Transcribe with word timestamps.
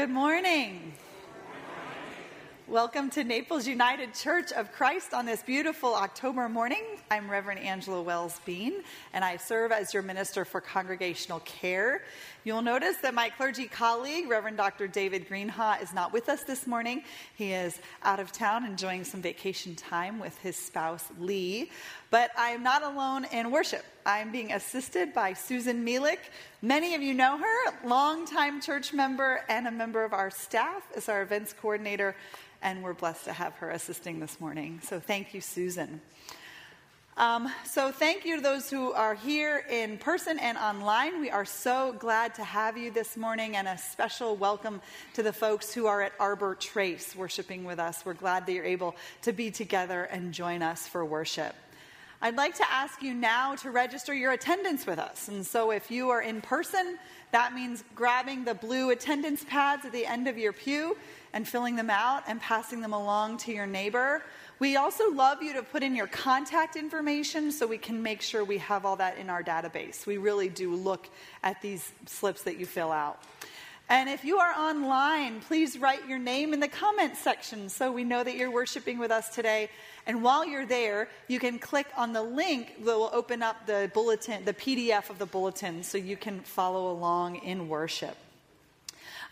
Good 0.00 0.08
morning. 0.08 0.94
Welcome 2.66 3.10
to 3.10 3.22
Naples 3.22 3.68
United 3.68 4.14
Church 4.14 4.50
of 4.50 4.72
Christ 4.72 5.12
on 5.12 5.26
this 5.26 5.42
beautiful 5.42 5.94
October 5.94 6.48
morning. 6.48 6.82
I'm 7.10 7.30
Reverend 7.30 7.60
Angela 7.60 8.00
Wells 8.00 8.40
Bean, 8.46 8.82
and 9.12 9.22
I 9.22 9.36
serve 9.36 9.72
as 9.72 9.92
your 9.92 10.02
minister 10.02 10.46
for 10.46 10.62
congregational 10.62 11.40
care. 11.40 12.00
You'll 12.42 12.62
notice 12.62 12.96
that 12.98 13.12
my 13.12 13.28
clergy 13.28 13.66
colleague, 13.66 14.28
Reverend 14.28 14.56
Dr. 14.56 14.88
David 14.88 15.28
Greenhaw, 15.28 15.82
is 15.82 15.92
not 15.92 16.12
with 16.12 16.28
us 16.28 16.42
this 16.42 16.66
morning. 16.66 17.04
He 17.36 17.52
is 17.52 17.78
out 18.02 18.18
of 18.18 18.32
town 18.32 18.64
enjoying 18.64 19.04
some 19.04 19.20
vacation 19.20 19.74
time 19.74 20.18
with 20.18 20.38
his 20.38 20.56
spouse, 20.56 21.04
Lee. 21.18 21.70
But 22.10 22.30
I 22.38 22.50
am 22.50 22.62
not 22.62 22.82
alone 22.82 23.26
in 23.32 23.50
worship. 23.50 23.84
I'm 24.06 24.32
being 24.32 24.52
assisted 24.52 25.12
by 25.12 25.34
Susan 25.34 25.84
Mielik. 25.84 26.18
Many 26.62 26.94
of 26.94 27.02
you 27.02 27.12
know 27.12 27.36
her, 27.36 27.86
longtime 27.86 28.62
church 28.62 28.94
member 28.94 29.44
and 29.48 29.66
a 29.66 29.70
member 29.70 30.02
of 30.02 30.14
our 30.14 30.30
staff 30.30 30.82
as 30.96 31.08
our 31.08 31.20
events 31.22 31.52
coordinator 31.52 32.16
and 32.62 32.82
we're 32.82 32.94
blessed 32.94 33.24
to 33.24 33.32
have 33.32 33.54
her 33.54 33.70
assisting 33.70 34.20
this 34.20 34.40
morning. 34.40 34.80
So 34.82 35.00
thank 35.00 35.34
you, 35.34 35.40
Susan. 35.40 36.00
Um, 37.16 37.52
so, 37.64 37.90
thank 37.90 38.24
you 38.24 38.36
to 38.36 38.42
those 38.42 38.70
who 38.70 38.92
are 38.92 39.14
here 39.14 39.64
in 39.68 39.98
person 39.98 40.38
and 40.38 40.56
online. 40.56 41.20
We 41.20 41.28
are 41.28 41.44
so 41.44 41.94
glad 41.98 42.34
to 42.36 42.44
have 42.44 42.78
you 42.78 42.90
this 42.92 43.16
morning, 43.16 43.56
and 43.56 43.66
a 43.66 43.76
special 43.76 44.36
welcome 44.36 44.80
to 45.14 45.22
the 45.22 45.32
folks 45.32 45.74
who 45.74 45.86
are 45.86 46.00
at 46.02 46.12
Arbor 46.20 46.54
Trace 46.54 47.14
worshiping 47.16 47.64
with 47.64 47.78
us. 47.78 48.06
We're 48.06 48.14
glad 48.14 48.46
that 48.46 48.52
you're 48.52 48.64
able 48.64 48.94
to 49.22 49.32
be 49.32 49.50
together 49.50 50.04
and 50.04 50.32
join 50.32 50.62
us 50.62 50.86
for 50.86 51.04
worship. 51.04 51.54
I'd 52.22 52.36
like 52.36 52.54
to 52.56 52.70
ask 52.70 53.02
you 53.02 53.12
now 53.12 53.54
to 53.56 53.70
register 53.70 54.14
your 54.14 54.32
attendance 54.32 54.86
with 54.86 54.98
us. 54.98 55.28
And 55.28 55.44
so, 55.44 55.72
if 55.72 55.90
you 55.90 56.10
are 56.10 56.22
in 56.22 56.40
person, 56.40 56.96
that 57.32 57.54
means 57.54 57.84
grabbing 57.94 58.44
the 58.44 58.54
blue 58.54 58.90
attendance 58.90 59.44
pads 59.44 59.84
at 59.84 59.92
the 59.92 60.06
end 60.06 60.28
of 60.28 60.38
your 60.38 60.52
pew 60.52 60.96
and 61.32 61.46
filling 61.46 61.76
them 61.76 61.90
out 61.90 62.22
and 62.28 62.40
passing 62.40 62.80
them 62.80 62.92
along 62.92 63.38
to 63.38 63.52
your 63.52 63.66
neighbor. 63.66 64.22
We 64.60 64.76
also 64.76 65.10
love 65.10 65.42
you 65.42 65.54
to 65.54 65.62
put 65.62 65.82
in 65.82 65.96
your 65.96 66.06
contact 66.06 66.76
information 66.76 67.50
so 67.50 67.66
we 67.66 67.78
can 67.78 68.02
make 68.02 68.20
sure 68.20 68.44
we 68.44 68.58
have 68.58 68.84
all 68.84 68.96
that 68.96 69.16
in 69.16 69.30
our 69.30 69.42
database. 69.42 70.04
We 70.04 70.18
really 70.18 70.50
do 70.50 70.74
look 70.74 71.08
at 71.42 71.62
these 71.62 71.90
slips 72.04 72.42
that 72.42 72.58
you 72.58 72.66
fill 72.66 72.92
out. 72.92 73.22
And 73.88 74.10
if 74.10 74.22
you 74.22 74.36
are 74.36 74.52
online, 74.52 75.40
please 75.40 75.78
write 75.78 76.06
your 76.06 76.18
name 76.18 76.52
in 76.52 76.60
the 76.60 76.68
comments 76.68 77.18
section 77.20 77.70
so 77.70 77.90
we 77.90 78.04
know 78.04 78.22
that 78.22 78.36
you're 78.36 78.50
worshiping 78.50 78.98
with 78.98 79.10
us 79.10 79.30
today. 79.30 79.70
And 80.06 80.22
while 80.22 80.44
you're 80.44 80.66
there, 80.66 81.08
you 81.26 81.40
can 81.40 81.58
click 81.58 81.86
on 81.96 82.12
the 82.12 82.22
link 82.22 82.84
that 82.84 82.84
will 82.84 83.08
open 83.14 83.42
up 83.42 83.66
the 83.66 83.90
bulletin, 83.94 84.44
the 84.44 84.52
PDF 84.52 85.08
of 85.08 85.18
the 85.18 85.24
bulletin, 85.24 85.82
so 85.82 85.96
you 85.96 86.18
can 86.18 86.38
follow 86.40 86.92
along 86.92 87.36
in 87.36 87.66
worship. 87.66 88.14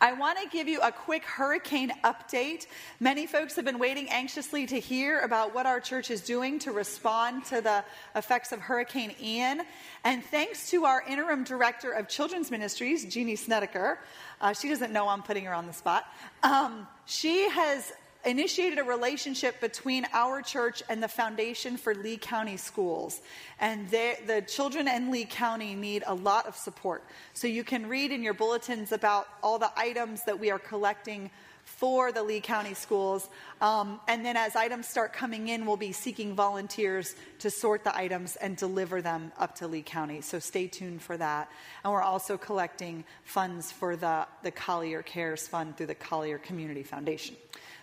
I 0.01 0.13
want 0.13 0.39
to 0.41 0.49
give 0.49 0.69
you 0.69 0.81
a 0.81 0.93
quick 0.93 1.25
hurricane 1.25 1.93
update. 2.05 2.67
Many 3.01 3.27
folks 3.27 3.57
have 3.57 3.65
been 3.65 3.81
waiting 3.81 4.09
anxiously 4.11 4.65
to 4.67 4.79
hear 4.79 5.21
about 5.21 5.55
what 5.55 5.67
our 5.67 5.81
church 5.81 6.13
is 6.13 6.21
doing 6.21 6.61
to 6.61 6.71
respond 6.71 7.45
to 7.47 7.61
the 7.61 7.85
effects 8.15 8.53
of 8.53 8.61
Hurricane 8.61 9.13
Ian. 9.21 9.63
And 10.05 10.25
thanks 10.25 10.71
to 10.71 10.85
our 10.85 11.03
interim 11.03 11.43
director 11.43 11.91
of 11.91 12.07
children's 12.07 12.51
ministries, 12.51 13.07
Jeannie 13.07 13.35
Snedeker, 13.35 13.99
uh, 14.41 14.53
she 14.53 14.69
doesn't 14.69 14.93
know 14.93 15.09
I'm 15.09 15.23
putting 15.23 15.45
her 15.47 15.55
on 15.55 15.67
the 15.67 15.73
spot. 15.73 16.07
Um, 16.45 16.87
she 17.07 17.49
has 17.51 17.93
initiated 18.29 18.79
a 18.79 18.85
relationship 18.85 19.61
between 19.61 20.07
our 20.13 20.43
church 20.43 20.83
and 20.89 21.03
the 21.03 21.09
Foundation 21.09 21.77
for 21.77 21.95
Lee 21.95 22.19
County 22.19 22.59
Schools. 22.59 23.23
And 23.59 23.89
the 23.91 24.45
children 24.47 24.87
in 24.87 25.11
Lee 25.11 25.25
County 25.25 25.75
need 25.75 26.05
a 26.07 26.15
lot 26.15 26.47
of 26.47 26.55
support. 26.55 27.03
So 27.33 27.47
you 27.47 27.65
can 27.65 27.89
read 27.89 28.13
in 28.13 28.23
your 28.23 28.35
bulletins 28.35 28.93
about 28.93 29.27
all 29.43 29.59
the 29.59 29.73
items 29.77 30.25
that 30.25 30.39
we 30.39 30.51
are 30.51 30.59
collecting 30.59 31.31
for 31.77 32.11
the 32.11 32.23
Lee 32.23 32.41
County 32.41 32.75
schools. 32.75 33.29
Um, 33.61 34.01
and 34.09 34.25
then 34.25 34.37
as 34.37 34.57
items 34.57 34.89
start 34.89 35.13
coming 35.13 35.49
in, 35.49 35.67
we'll 35.67 35.77
be 35.77 35.93
seeking 35.93 36.35
volunteers 36.35 37.15
to 37.41 37.51
sort 37.51 37.85
the 37.85 37.97
items 37.97 38.37
and 38.37 38.57
deliver 38.57 39.01
them 39.01 39.31
up 39.39 39.55
to 39.57 39.69
Lee 39.69 39.83
County. 39.83 40.21
So 40.21 40.39
stay 40.39 40.67
tuned 40.67 41.03
for 41.03 41.17
that. 41.17 41.51
And 41.85 41.93
we're 41.93 42.03
also 42.03 42.37
collecting 42.37 43.05
funds 43.25 43.71
for 43.71 43.95
the, 43.95 44.27
the 44.43 44.51
Collier 44.51 45.03
Cares 45.03 45.47
Fund 45.47 45.77
through 45.77 45.87
the 45.87 45.95
Collier 45.95 46.39
Community 46.39 46.83
Foundation. 46.83 47.37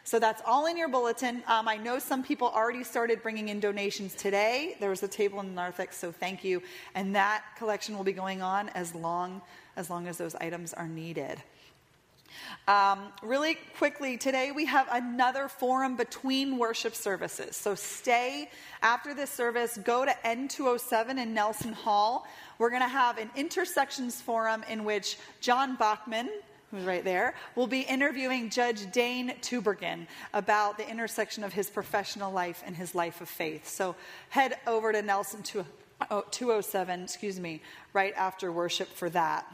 So 0.03 0.19
that's 0.19 0.41
all 0.45 0.65
in 0.65 0.77
your 0.77 0.89
bulletin. 0.89 1.41
Um, 1.47 1.67
I 1.67 1.77
know 1.77 1.97
some 1.99 2.21
people 2.21 2.49
already 2.49 2.83
started 2.83 3.23
bringing 3.23 3.49
in 3.49 3.59
donations 3.59 4.13
today. 4.13 4.75
There 4.79 4.89
was 4.89 5.01
a 5.03 5.07
table 5.07 5.39
in 5.39 5.47
the 5.47 5.53
narthex, 5.53 5.97
so 5.97 6.11
thank 6.11 6.43
you. 6.43 6.61
And 6.95 7.15
that 7.15 7.43
collection 7.57 7.95
will 7.95 8.03
be 8.03 8.13
going 8.13 8.41
on 8.41 8.69
as 8.69 8.93
long 8.93 9.41
as 9.77 9.89
long 9.89 10.07
as 10.07 10.17
those 10.17 10.35
items 10.35 10.73
are 10.73 10.87
needed. 10.87 11.41
Um, 12.67 13.13
really 13.21 13.57
quickly, 13.77 14.17
today 14.17 14.51
we 14.51 14.65
have 14.65 14.87
another 14.91 15.47
forum 15.47 15.95
between 15.95 16.57
worship 16.57 16.95
services. 16.95 17.55
So 17.55 17.75
stay 17.75 18.49
after 18.81 19.13
this 19.13 19.29
service, 19.29 19.77
go 19.83 20.03
to 20.03 20.11
N207 20.25 21.21
in 21.21 21.33
Nelson 21.33 21.73
Hall. 21.73 22.27
We're 22.57 22.71
going 22.71 22.81
to 22.81 22.87
have 22.87 23.17
an 23.17 23.29
intersections 23.35 24.19
forum 24.19 24.63
in 24.69 24.83
which 24.83 25.17
John 25.41 25.75
Bachman, 25.75 26.29
who's 26.71 26.85
right 26.85 27.03
there, 27.03 27.35
will 27.55 27.67
be 27.67 27.81
interviewing 27.81 28.49
Judge 28.49 28.91
Dane 28.91 29.33
Tubergen 29.41 30.07
about 30.33 30.77
the 30.77 30.89
intersection 30.89 31.43
of 31.43 31.53
his 31.53 31.69
professional 31.69 32.31
life 32.31 32.63
and 32.65 32.75
his 32.75 32.95
life 32.95 33.21
of 33.21 33.29
faith. 33.29 33.67
So 33.67 33.95
head 34.29 34.57
over 34.65 34.91
to 34.91 35.01
Nelson 35.03 35.43
207, 35.43 37.03
excuse 37.03 37.39
me, 37.39 37.61
right 37.93 38.13
after 38.15 38.51
worship 38.51 38.87
for 38.87 39.09
that. 39.11 39.45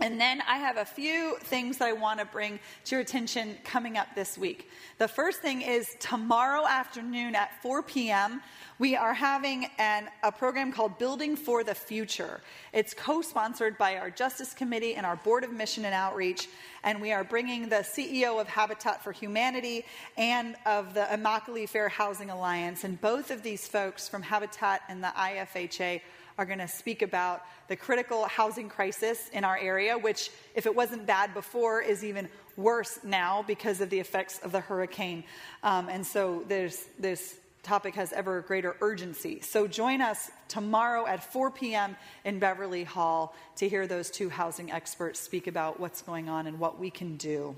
And 0.00 0.20
then 0.20 0.42
I 0.48 0.56
have 0.56 0.76
a 0.76 0.84
few 0.84 1.36
things 1.38 1.78
that 1.78 1.86
I 1.86 1.92
want 1.92 2.18
to 2.18 2.26
bring 2.26 2.58
to 2.86 2.96
your 2.96 3.00
attention 3.00 3.56
coming 3.62 3.96
up 3.96 4.08
this 4.16 4.36
week. 4.36 4.68
The 4.98 5.06
first 5.06 5.40
thing 5.40 5.62
is 5.62 5.94
tomorrow 6.00 6.66
afternoon 6.66 7.36
at 7.36 7.62
4 7.62 7.82
p.m., 7.84 8.42
we 8.80 8.96
are 8.96 9.14
having 9.14 9.68
an, 9.78 10.08
a 10.24 10.32
program 10.32 10.72
called 10.72 10.98
Building 10.98 11.36
for 11.36 11.62
the 11.62 11.76
Future. 11.76 12.40
It's 12.72 12.92
co 12.92 13.22
sponsored 13.22 13.78
by 13.78 13.98
our 13.98 14.10
Justice 14.10 14.52
Committee 14.52 14.96
and 14.96 15.06
our 15.06 15.14
Board 15.14 15.44
of 15.44 15.52
Mission 15.52 15.84
and 15.84 15.94
Outreach. 15.94 16.48
And 16.82 17.00
we 17.00 17.12
are 17.12 17.22
bringing 17.22 17.68
the 17.68 17.76
CEO 17.76 18.40
of 18.40 18.48
Habitat 18.48 19.04
for 19.04 19.12
Humanity 19.12 19.84
and 20.18 20.56
of 20.66 20.92
the 20.92 21.02
Immokalee 21.02 21.68
Fair 21.68 21.88
Housing 21.88 22.30
Alliance. 22.30 22.82
And 22.82 23.00
both 23.00 23.30
of 23.30 23.44
these 23.44 23.68
folks 23.68 24.08
from 24.08 24.22
Habitat 24.22 24.82
and 24.88 25.04
the 25.04 25.12
IFHA 25.16 26.00
are 26.38 26.44
going 26.44 26.58
to 26.58 26.68
speak 26.68 27.02
about 27.02 27.42
the 27.68 27.76
critical 27.76 28.24
housing 28.26 28.68
crisis 28.68 29.28
in 29.32 29.44
our 29.44 29.58
area, 29.58 29.96
which, 29.96 30.30
if 30.54 30.66
it 30.66 30.74
wasn't 30.74 31.06
bad 31.06 31.32
before, 31.34 31.80
is 31.80 32.04
even 32.04 32.28
worse 32.56 32.98
now 33.04 33.44
because 33.46 33.80
of 33.80 33.90
the 33.90 33.98
effects 33.98 34.38
of 34.40 34.52
the 34.52 34.60
hurricane. 34.60 35.24
Um, 35.62 35.88
and 35.88 36.06
so 36.06 36.44
there's 36.48 36.84
this 36.98 37.36
topic 37.62 37.94
has 37.94 38.12
ever 38.12 38.42
greater 38.42 38.76
urgency. 38.80 39.40
So 39.40 39.66
join 39.66 40.00
us 40.00 40.30
tomorrow 40.48 41.06
at 41.06 41.32
4 41.32 41.50
p.m. 41.50 41.96
in 42.24 42.38
Beverly 42.38 42.84
Hall 42.84 43.34
to 43.56 43.68
hear 43.68 43.86
those 43.86 44.10
two 44.10 44.28
housing 44.28 44.70
experts 44.70 45.18
speak 45.18 45.46
about 45.46 45.80
what's 45.80 46.02
going 46.02 46.28
on 46.28 46.46
and 46.46 46.60
what 46.60 46.78
we 46.78 46.90
can 46.90 47.16
do. 47.16 47.56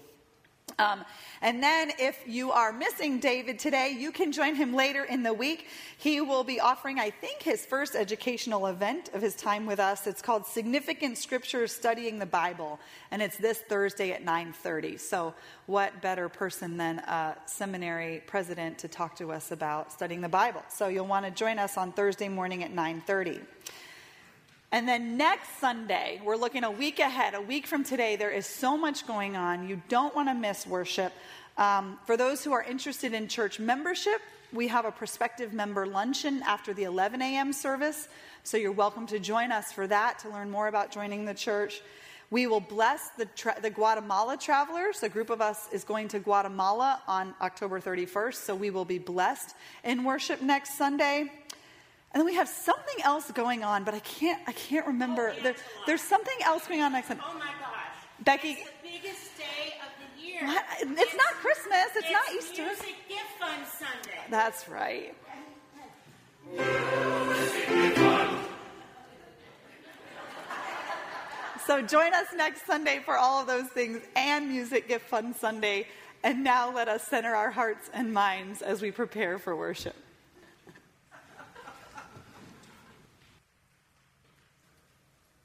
Um, 0.79 1.05
and 1.41 1.63
then, 1.63 1.93
if 1.99 2.23
you 2.27 2.53
are 2.53 2.71
missing 2.71 3.19
David 3.19 3.59
today, 3.59 3.97
you 3.99 4.13
can 4.13 4.31
join 4.31 4.55
him 4.55 4.75
later 4.75 5.05
in 5.05 5.23
the 5.23 5.33
week. 5.33 5.69
He 5.97 6.21
will 6.21 6.45
be 6.45 6.61
offering, 6.61 6.99
I 6.99 7.09
think, 7.09 7.43
his 7.43 7.65
first 7.65 7.95
educational 7.95 8.67
event 8.67 9.09
of 9.15 9.23
his 9.23 9.35
time 9.35 9.65
with 9.65 9.81
us. 9.81 10.07
It's 10.07 10.21
called 10.21 10.45
Significant 10.45 11.17
Scriptures 11.17 11.73
Studying 11.73 12.19
the 12.19 12.27
Bible, 12.27 12.79
and 13.11 13.23
it's 13.23 13.39
this 13.39 13.59
Thursday 13.59 14.13
at 14.13 14.23
9:30. 14.23 14.99
So, 14.99 15.33
what 15.65 16.03
better 16.03 16.29
person 16.29 16.77
than 16.77 16.99
a 16.99 17.37
seminary 17.47 18.23
president 18.27 18.79
to 18.81 18.89
talk 18.89 19.17
to 19.17 19.33
us 19.33 19.53
about 19.53 19.93
studying 19.93 20.21
the 20.21 20.29
Bible? 20.29 20.63
So, 20.69 20.89
you'll 20.89 21.07
want 21.07 21.25
to 21.25 21.31
join 21.31 21.59
us 21.59 21.79
on 21.79 21.93
Thursday 21.93 22.29
morning 22.29 22.63
at 22.63 22.71
9:30. 22.71 23.41
And 24.77 24.87
then 24.87 25.17
next 25.17 25.59
Sunday, 25.59 26.21
we're 26.23 26.37
looking 26.37 26.63
a 26.63 26.71
week 26.71 26.99
ahead, 26.99 27.33
a 27.33 27.41
week 27.41 27.67
from 27.67 27.83
today. 27.83 28.17
There 28.17 28.29
is 28.29 28.45
so 28.45 28.77
much 28.77 29.07
going 29.07 29.35
on. 29.35 29.67
You 29.67 29.81
don't 29.89 30.15
want 30.15 30.29
to 30.29 30.35
miss 30.35 30.67
worship. 30.67 31.15
Um, 31.57 31.99
for 32.05 32.19
those 32.19 32.45
who 32.45 32.53
are 32.53 32.63
interested 32.63 33.15
in 33.15 33.27
church 33.27 33.59
membership, 33.59 34.21
we 34.53 34.69
have 34.69 34.85
a 34.85 34.93
prospective 34.93 35.55
member 35.55 35.87
luncheon 35.87 36.43
after 36.47 36.75
the 36.75 36.83
11 36.83 37.23
a.m. 37.23 37.55
service. 37.55 38.07
So 38.43 38.59
you're 38.59 38.71
welcome 38.71 39.07
to 39.07 39.19
join 39.19 39.51
us 39.51 39.73
for 39.73 39.87
that 39.87 40.19
to 40.19 40.29
learn 40.29 40.51
more 40.51 40.69
about 40.69 40.91
joining 40.91 41.25
the 41.25 41.33
church. 41.33 41.81
We 42.31 42.47
will 42.47 42.61
bless 42.61 43.09
the, 43.17 43.25
tra- 43.25 43.57
the 43.63 43.71
Guatemala 43.71 44.37
travelers. 44.37 45.03
A 45.03 45.09
group 45.09 45.31
of 45.31 45.41
us 45.41 45.71
is 45.73 45.85
going 45.85 46.09
to 46.09 46.19
Guatemala 46.19 47.01
on 47.09 47.35
October 47.41 47.81
31st, 47.81 48.35
so 48.35 48.55
we 48.55 48.69
will 48.69 48.85
be 48.85 48.99
blessed 48.99 49.57
in 49.85 50.05
worship 50.05 50.43
next 50.43 50.77
Sunday. 50.77 51.33
And 52.13 52.21
then 52.21 52.27
we 52.27 52.35
have 52.35 52.49
something 52.49 53.03
else 53.05 53.31
going 53.33 53.63
on, 53.63 53.85
but 53.85 53.95
I 53.95 53.99
can't 54.01 54.41
I 54.47 54.53
can't 54.53 54.87
remember. 54.87 55.35
Oh, 55.37 55.43
there, 55.43 55.55
there's 55.87 56.01
something 56.01 56.37
else 56.43 56.67
going 56.67 56.81
on 56.81 56.93
next 56.93 57.09
time. 57.09 57.21
Oh 57.23 57.35
my 57.35 57.47
gosh. 57.47 57.77
Becky. 58.25 58.53
It's 58.53 58.65
the 58.65 58.89
biggest 58.89 59.37
day 59.37 59.75
of 59.83 59.91
the 60.01 60.23
year. 60.23 60.45
What? 60.45 60.65
It's, 60.81 61.01
it's 61.01 61.15
not 61.15 61.33
Christmas. 61.35 61.87
It's, 61.95 62.07
it's 62.07 62.11
not 62.11 62.23
Easter. 62.35 62.63
It's 62.71 62.83
Music 62.83 63.09
Gift 63.09 63.33
Fund 63.39 63.67
Sunday. 63.79 64.19
That's 64.31 64.69
right. 64.69 65.15
So 71.67 71.83
join 71.83 72.15
us 72.15 72.29
next 72.37 72.65
Sunday 72.65 73.01
for 73.05 73.17
all 73.19 73.41
of 73.41 73.49
those 73.49 73.67
things 73.71 74.01
and 74.15 74.49
Music 74.49 74.87
Gift 74.87 75.09
Fund 75.09 75.35
Sunday. 75.35 75.89
And 76.23 76.45
now 76.45 76.73
let 76.73 76.89
us 76.89 77.03
center 77.03 77.35
our 77.35 77.51
hearts 77.51 77.91
and 77.93 78.15
minds 78.15 78.63
as 78.63 78.81
we 78.81 78.93
prepare 78.93 79.39
for 79.39 79.57
worship. 79.57 79.97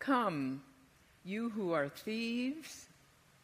Come, 0.02 0.64
you 1.24 1.52
who 1.52 1.74
are 1.74 1.88
thieves, 1.88 2.88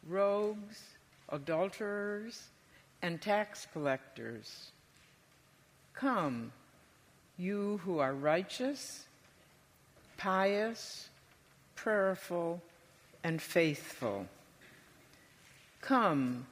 rogues, 0.08 0.82
adulterers, 1.28 2.48
and 3.00 3.22
tax 3.22 3.68
collectors. 3.72 4.72
Come, 5.94 6.50
you 7.36 7.80
who 7.84 8.00
are 8.00 8.12
righteous, 8.12 9.04
pious, 10.16 11.08
prayerful, 11.76 12.60
and 13.22 13.40
faithful. 13.40 14.26
Come, 15.80 16.44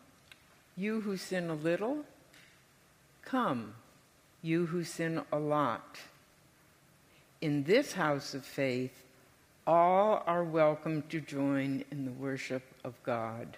you 0.77 1.01
who 1.01 1.17
sin 1.17 1.51
a 1.51 1.55
little. 1.55 2.05
Come, 3.25 3.75
you 4.41 4.67
who 4.67 4.85
sin 4.85 5.23
a 5.33 5.39
lot. 5.41 5.99
In 7.41 7.65
this 7.65 7.93
house 7.93 8.35
of 8.35 8.45
faith, 8.45 9.03
all 9.67 10.23
are 10.27 10.45
welcome 10.45 11.03
to 11.09 11.21
join 11.21 11.85
in 11.91 12.05
the 12.05 12.13
worship 12.13 12.63
of 12.85 12.95
God. 13.03 13.57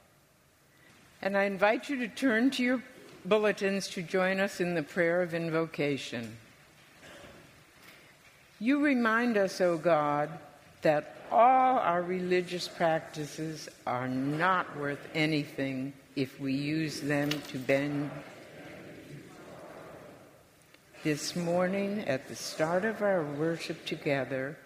And 1.20 1.36
I 1.36 1.44
invite 1.44 1.88
you 1.88 1.96
to 1.98 2.08
turn 2.08 2.50
to 2.52 2.62
your 2.62 2.82
bulletins 3.24 3.88
to 3.88 4.02
join 4.02 4.40
us 4.40 4.60
in 4.60 4.74
the 4.74 4.82
prayer 4.82 5.20
of 5.20 5.34
invocation. 5.34 6.36
You 8.58 8.82
remind 8.82 9.36
us, 9.36 9.60
O 9.60 9.76
God, 9.76 10.30
that 10.82 11.16
all 11.30 11.78
our 11.78 12.02
religious 12.02 12.68
practices 12.68 13.68
are 13.86 14.08
not 14.08 14.78
worth 14.78 15.08
anything 15.14 15.92
if 16.16 16.40
we 16.40 16.54
use 16.54 17.00
them 17.00 17.30
to 17.30 17.58
bend. 17.58 18.10
This 21.04 21.36
morning, 21.36 22.00
at 22.08 22.28
the 22.28 22.34
start 22.34 22.84
of 22.84 23.02
our 23.02 23.22
worship 23.22 23.84
together, 23.84 24.56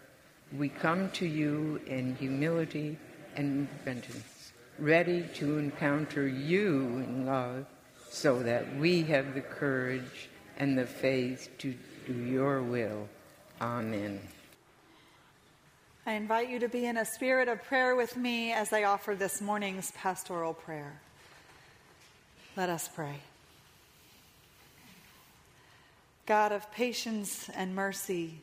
we 0.56 0.68
come 0.68 1.10
to 1.12 1.26
you 1.26 1.80
in 1.86 2.14
humility 2.16 2.98
and 3.36 3.68
repentance, 3.70 4.52
ready 4.78 5.24
to 5.34 5.58
encounter 5.58 6.26
you 6.26 7.04
in 7.06 7.26
love 7.26 7.66
so 8.10 8.42
that 8.42 8.76
we 8.76 9.02
have 9.04 9.34
the 9.34 9.40
courage 9.40 10.28
and 10.58 10.76
the 10.76 10.86
faith 10.86 11.48
to 11.58 11.74
do 12.06 12.12
your 12.12 12.62
will. 12.62 13.08
Amen. 13.60 14.20
I 16.04 16.14
invite 16.14 16.50
you 16.50 16.58
to 16.58 16.68
be 16.68 16.86
in 16.86 16.96
a 16.96 17.04
spirit 17.04 17.48
of 17.48 17.62
prayer 17.62 17.94
with 17.94 18.16
me 18.16 18.52
as 18.52 18.72
I 18.72 18.84
offer 18.84 19.14
this 19.14 19.40
morning's 19.40 19.92
pastoral 19.92 20.52
prayer. 20.52 21.00
Let 22.56 22.68
us 22.68 22.88
pray. 22.88 23.20
God 26.26 26.52
of 26.52 26.70
patience 26.72 27.48
and 27.54 27.74
mercy, 27.74 28.34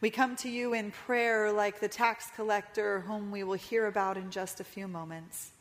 we 0.00 0.10
come 0.10 0.36
to 0.36 0.48
you 0.48 0.74
in 0.74 0.90
prayer 0.90 1.50
like 1.52 1.80
the 1.80 1.88
tax 1.88 2.28
collector 2.36 3.00
whom 3.00 3.30
we 3.30 3.44
will 3.44 3.54
hear 3.54 3.86
about 3.86 4.16
in 4.16 4.30
just 4.30 4.60
a 4.60 4.64
few 4.64 4.86
moments. 4.86 5.52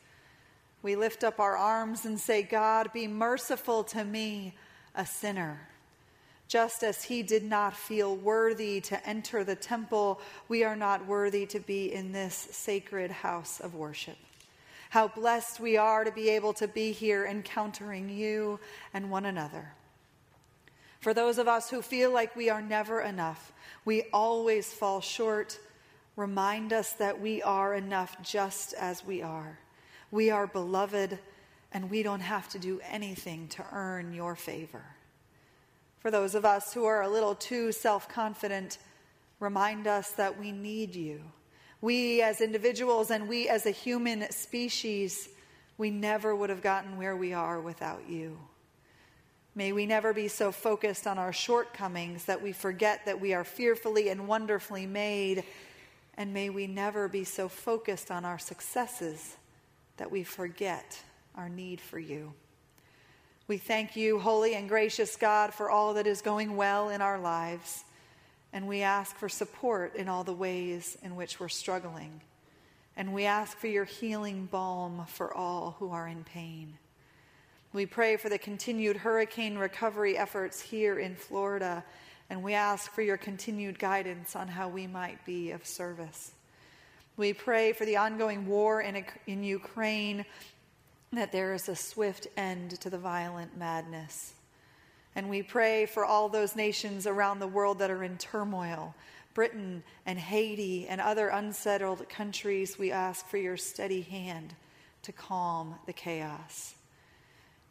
We 0.81 0.95
lift 0.95 1.23
up 1.23 1.39
our 1.39 1.57
arms 1.57 2.05
and 2.05 2.19
say, 2.19 2.43
God, 2.43 2.91
be 2.93 3.07
merciful 3.07 3.83
to 3.85 4.03
me, 4.03 4.55
a 4.93 5.05
sinner. 5.05 5.59
Just 6.47 6.83
as 6.83 7.03
he 7.03 7.23
did 7.23 7.43
not 7.43 7.75
feel 7.75 8.15
worthy 8.15 8.79
to 8.81 9.07
enter 9.07 9.43
the 9.43 9.55
temple, 9.55 10.21
we 10.47 10.63
are 10.63 10.75
not 10.75 11.07
worthy 11.07 11.45
to 11.47 11.59
be 11.59 11.91
in 11.91 12.11
this 12.11 12.35
sacred 12.51 13.09
house 13.09 13.59
of 13.59 13.73
worship. 13.73 14.17
How 14.91 15.07
blessed 15.07 15.59
we 15.59 15.75
are 15.77 16.03
to 16.03 16.11
be 16.11 16.29
able 16.29 16.53
to 16.53 16.67
be 16.67 16.91
here 16.91 17.25
encountering 17.25 18.09
you 18.09 18.59
and 18.93 19.09
one 19.09 19.25
another. 19.25 19.73
For 21.05 21.13
those 21.13 21.37
of 21.37 21.47
us 21.47 21.69
who 21.69 21.83
feel 21.83 22.09
like 22.09 22.35
we 22.35 22.49
are 22.49 22.63
never 22.63 22.99
enough, 22.99 23.53
we 23.85 24.05
always 24.11 24.73
fall 24.73 25.01
short, 25.01 25.59
remind 26.15 26.73
us 26.73 26.93
that 26.93 27.21
we 27.21 27.43
are 27.43 27.75
enough 27.75 28.17
just 28.23 28.73
as 28.73 29.05
we 29.05 29.21
are. 29.21 29.59
We 30.09 30.31
are 30.31 30.47
beloved, 30.47 31.19
and 31.71 31.91
we 31.91 32.01
don't 32.01 32.21
have 32.21 32.49
to 32.49 32.57
do 32.57 32.81
anything 32.89 33.49
to 33.49 33.63
earn 33.71 34.13
your 34.13 34.35
favor. 34.35 34.81
For 35.99 36.09
those 36.09 36.33
of 36.33 36.43
us 36.43 36.73
who 36.73 36.85
are 36.85 37.03
a 37.03 37.07
little 37.07 37.35
too 37.35 37.71
self 37.71 38.09
confident, 38.09 38.79
remind 39.39 39.85
us 39.85 40.09
that 40.13 40.39
we 40.39 40.51
need 40.51 40.95
you. 40.95 41.21
We 41.81 42.23
as 42.23 42.41
individuals 42.41 43.11
and 43.11 43.29
we 43.29 43.47
as 43.47 43.67
a 43.67 43.69
human 43.69 44.31
species, 44.31 45.29
we 45.77 45.91
never 45.91 46.35
would 46.35 46.49
have 46.49 46.63
gotten 46.63 46.97
where 46.97 47.15
we 47.15 47.31
are 47.31 47.61
without 47.61 48.09
you. 48.09 48.39
May 49.57 49.71
we 49.71 49.85
never 49.85 50.13
be 50.13 50.27
so 50.27 50.51
focused 50.51 51.07
on 51.07 51.17
our 51.17 51.31
shortcomings 51.31 52.25
that 52.25 52.41
we 52.41 52.51
forget 52.51 53.05
that 53.05 53.21
we 53.21 53.33
are 53.33 53.45
fearfully 53.45 54.09
and 54.09 54.27
wonderfully 54.27 54.85
made. 54.85 55.45
And 56.17 56.33
may 56.33 56.49
we 56.49 56.67
never 56.67 57.07
be 57.07 57.23
so 57.23 57.47
focused 57.47 58.11
on 58.11 58.25
our 58.25 58.37
successes 58.37 59.37
that 59.95 60.11
we 60.11 60.23
forget 60.23 61.01
our 61.35 61.47
need 61.47 61.79
for 61.79 61.97
you. 61.97 62.33
We 63.47 63.57
thank 63.57 63.95
you, 63.95 64.19
holy 64.19 64.55
and 64.55 64.67
gracious 64.67 65.15
God, 65.15 65.53
for 65.53 65.69
all 65.69 65.93
that 65.93 66.07
is 66.07 66.21
going 66.21 66.57
well 66.57 66.89
in 66.89 67.01
our 67.01 67.19
lives. 67.19 67.85
And 68.51 68.67
we 68.67 68.81
ask 68.81 69.15
for 69.15 69.29
support 69.29 69.95
in 69.95 70.09
all 70.09 70.25
the 70.25 70.33
ways 70.33 70.97
in 71.01 71.15
which 71.15 71.39
we're 71.39 71.47
struggling. 71.47 72.21
And 72.97 73.13
we 73.13 73.23
ask 73.23 73.57
for 73.57 73.67
your 73.67 73.85
healing 73.85 74.47
balm 74.47 75.05
for 75.07 75.33
all 75.33 75.75
who 75.79 75.91
are 75.91 76.07
in 76.07 76.25
pain. 76.25 76.77
We 77.75 77.85
pray 77.85 78.15
for 78.15 78.29
the 78.29 78.37
continued 78.37 78.95
hurricane 78.95 79.57
recovery 79.57 80.17
efforts 80.17 80.61
here 80.61 80.97
in 80.97 81.13
Florida. 81.13 81.83
And 82.29 82.41
we 82.41 82.53
ask 82.53 82.89
for 82.89 83.01
your 83.01 83.17
continued 83.17 83.79
guidance 83.79 84.33
on 84.33 84.47
how 84.47 84.69
we 84.69 84.87
might 84.87 85.25
be 85.25 85.51
of 85.51 85.65
service. 85.65 86.31
We 87.17 87.33
pray 87.33 87.73
for 87.73 87.83
the 87.83 87.97
ongoing 87.97 88.47
war 88.47 88.79
in, 88.79 89.03
in 89.27 89.43
Ukraine 89.43 90.23
that 91.11 91.33
there 91.33 91.53
is 91.53 91.67
a 91.67 91.75
swift 91.75 92.27
end 92.37 92.79
to 92.79 92.89
the 92.89 92.97
violent 92.97 93.57
madness. 93.57 94.35
And 95.13 95.29
we 95.29 95.43
pray 95.43 95.85
for 95.85 96.05
all 96.05 96.29
those 96.29 96.55
nations 96.55 97.05
around 97.05 97.39
the 97.39 97.47
world 97.47 97.79
that 97.79 97.91
are 97.91 98.05
in 98.05 98.17
turmoil 98.17 98.95
Britain 99.33 99.83
and 100.05 100.17
Haiti 100.17 100.87
and 100.87 101.01
other 101.01 101.27
unsettled 101.27 102.07
countries. 102.07 102.79
We 102.79 102.93
ask 102.93 103.27
for 103.27 103.35
your 103.35 103.57
steady 103.57 103.99
hand 103.99 104.55
to 105.01 105.11
calm 105.11 105.75
the 105.85 105.93
chaos. 105.93 106.74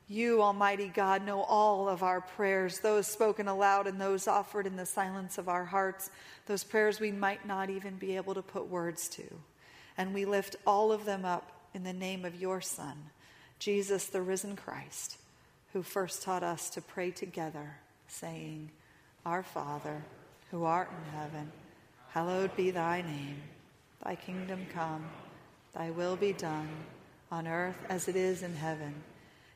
You, 0.07 0.43
Almighty 0.43 0.89
God, 0.89 1.25
know 1.25 1.43
all 1.43 1.89
of 1.89 2.03
our 2.03 2.21
prayers, 2.21 2.81
those 2.81 3.07
spoken 3.07 3.49
aloud 3.49 3.87
and 3.87 3.99
those 3.99 4.29
offered 4.29 4.67
in 4.67 4.77
the 4.77 4.85
silence 4.85 5.39
of 5.39 5.49
our 5.49 5.65
hearts, 5.65 6.11
those 6.47 6.63
prayers 6.63 7.01
we 7.01 7.11
might 7.11 7.47
not 7.47 7.71
even 7.71 7.97
be 7.97 8.17
able 8.17 8.35
to 8.35 8.43
put 8.43 8.69
words 8.69 9.09
to. 9.11 9.25
And 9.97 10.13
we 10.13 10.27
lift 10.27 10.57
all 10.67 10.93
of 10.93 11.07
them 11.07 11.25
up 11.25 11.51
in 11.73 11.85
the 11.85 11.93
name 11.93 12.25
of 12.25 12.41
your 12.41 12.61
Son 12.61 12.97
Jesus, 13.59 14.07
the 14.07 14.21
risen 14.21 14.57
Christ, 14.57 15.17
who 15.73 15.83
first 15.83 16.23
taught 16.23 16.43
us 16.43 16.69
to 16.71 16.83
pray 16.83 17.11
together, 17.11 17.77
saying, 18.09 18.71
Our 19.25 19.43
Father, 19.43 20.03
who 20.51 20.65
art 20.65 20.91
in 20.91 21.19
heaven, 21.19 21.51
hallowed 22.11 22.55
be 22.57 22.71
thy 22.71 23.01
name. 23.01 23.41
Thy 24.05 24.17
kingdom 24.17 24.67
come, 24.75 25.07
thy 25.73 25.91
will 25.91 26.17
be 26.17 26.35
done, 26.35 26.69
on 27.31 27.47
earth 27.47 27.79
as 27.89 28.07
it 28.07 28.17
is 28.17 28.43
in 28.43 28.55
heaven. 28.55 28.93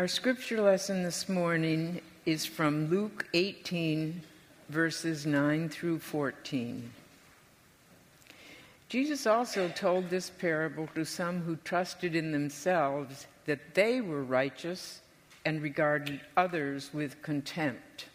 Our 0.00 0.08
scripture 0.08 0.62
lesson 0.62 1.02
this 1.02 1.28
morning 1.28 2.00
is 2.24 2.46
from 2.46 2.88
Luke 2.88 3.28
18, 3.34 4.22
verses 4.70 5.26
9 5.26 5.68
through 5.68 5.98
14. 5.98 6.90
Jesus 8.88 9.26
also 9.26 9.68
told 9.68 10.08
this 10.08 10.30
parable 10.30 10.88
to 10.94 11.04
some 11.04 11.42
who 11.42 11.56
trusted 11.56 12.16
in 12.16 12.32
themselves 12.32 13.26
that 13.44 13.74
they 13.74 14.00
were 14.00 14.24
righteous 14.24 15.02
and 15.44 15.60
regarded 15.60 16.22
others 16.34 16.88
with 16.94 17.20
contempt. 17.20 18.06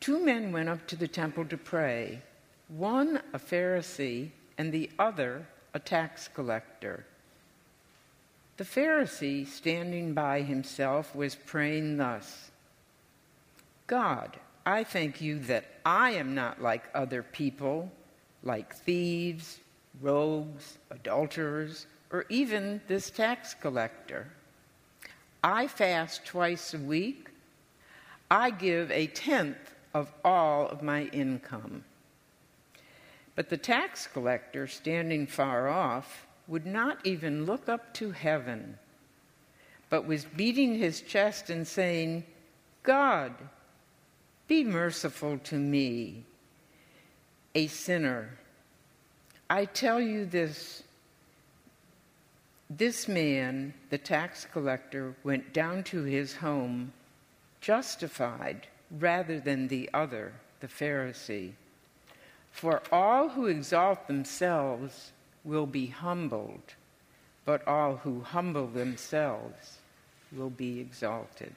Two 0.00 0.18
men 0.18 0.50
went 0.50 0.68
up 0.68 0.88
to 0.88 0.96
the 0.96 1.06
temple 1.06 1.44
to 1.44 1.56
pray, 1.56 2.20
one 2.66 3.22
a 3.32 3.38
Pharisee 3.38 4.30
and 4.58 4.72
the 4.72 4.90
other 4.98 5.46
a 5.72 5.78
tax 5.78 6.26
collector. 6.26 7.06
The 8.58 8.64
Pharisee, 8.64 9.46
standing 9.46 10.14
by 10.14 10.42
himself, 10.42 11.14
was 11.14 11.36
praying 11.36 11.96
thus 11.96 12.50
God, 13.86 14.36
I 14.66 14.82
thank 14.82 15.20
you 15.20 15.38
that 15.40 15.64
I 15.86 16.10
am 16.10 16.34
not 16.34 16.60
like 16.60 16.90
other 16.92 17.22
people, 17.22 17.90
like 18.42 18.74
thieves, 18.74 19.60
rogues, 20.00 20.78
adulterers, 20.90 21.86
or 22.10 22.26
even 22.28 22.80
this 22.88 23.10
tax 23.10 23.54
collector. 23.54 24.26
I 25.42 25.68
fast 25.68 26.26
twice 26.26 26.74
a 26.74 26.78
week. 26.78 27.30
I 28.28 28.50
give 28.50 28.90
a 28.90 29.06
tenth 29.06 29.74
of 29.94 30.12
all 30.24 30.66
of 30.66 30.82
my 30.82 31.04
income. 31.04 31.84
But 33.36 33.50
the 33.50 33.56
tax 33.56 34.08
collector, 34.08 34.66
standing 34.66 35.28
far 35.28 35.68
off, 35.68 36.26
would 36.48 36.66
not 36.66 36.98
even 37.06 37.46
look 37.46 37.68
up 37.68 37.94
to 37.94 38.10
heaven, 38.10 38.78
but 39.90 40.06
was 40.06 40.24
beating 40.24 40.74
his 40.74 41.02
chest 41.02 41.50
and 41.50 41.66
saying, 41.66 42.24
God, 42.82 43.32
be 44.48 44.64
merciful 44.64 45.38
to 45.44 45.54
me, 45.54 46.24
a 47.54 47.66
sinner. 47.68 48.30
I 49.48 49.66
tell 49.66 50.00
you 50.00 50.24
this 50.24 50.82
this 52.70 53.08
man, 53.08 53.72
the 53.88 53.96
tax 53.96 54.46
collector, 54.52 55.14
went 55.24 55.54
down 55.54 55.82
to 55.84 56.02
his 56.02 56.34
home 56.36 56.92
justified 57.60 58.66
rather 58.90 59.40
than 59.40 59.68
the 59.68 59.88
other, 59.94 60.32
the 60.60 60.66
Pharisee. 60.66 61.52
For 62.52 62.82
all 62.92 63.30
who 63.30 63.46
exalt 63.46 64.06
themselves 64.06 65.12
will 65.48 65.66
be 65.66 65.86
humbled, 65.86 66.74
but 67.46 67.66
all 67.66 67.96
who 67.96 68.20
humble 68.20 68.66
themselves 68.66 69.78
will 70.30 70.50
be 70.50 70.78
exalted. 70.78 71.54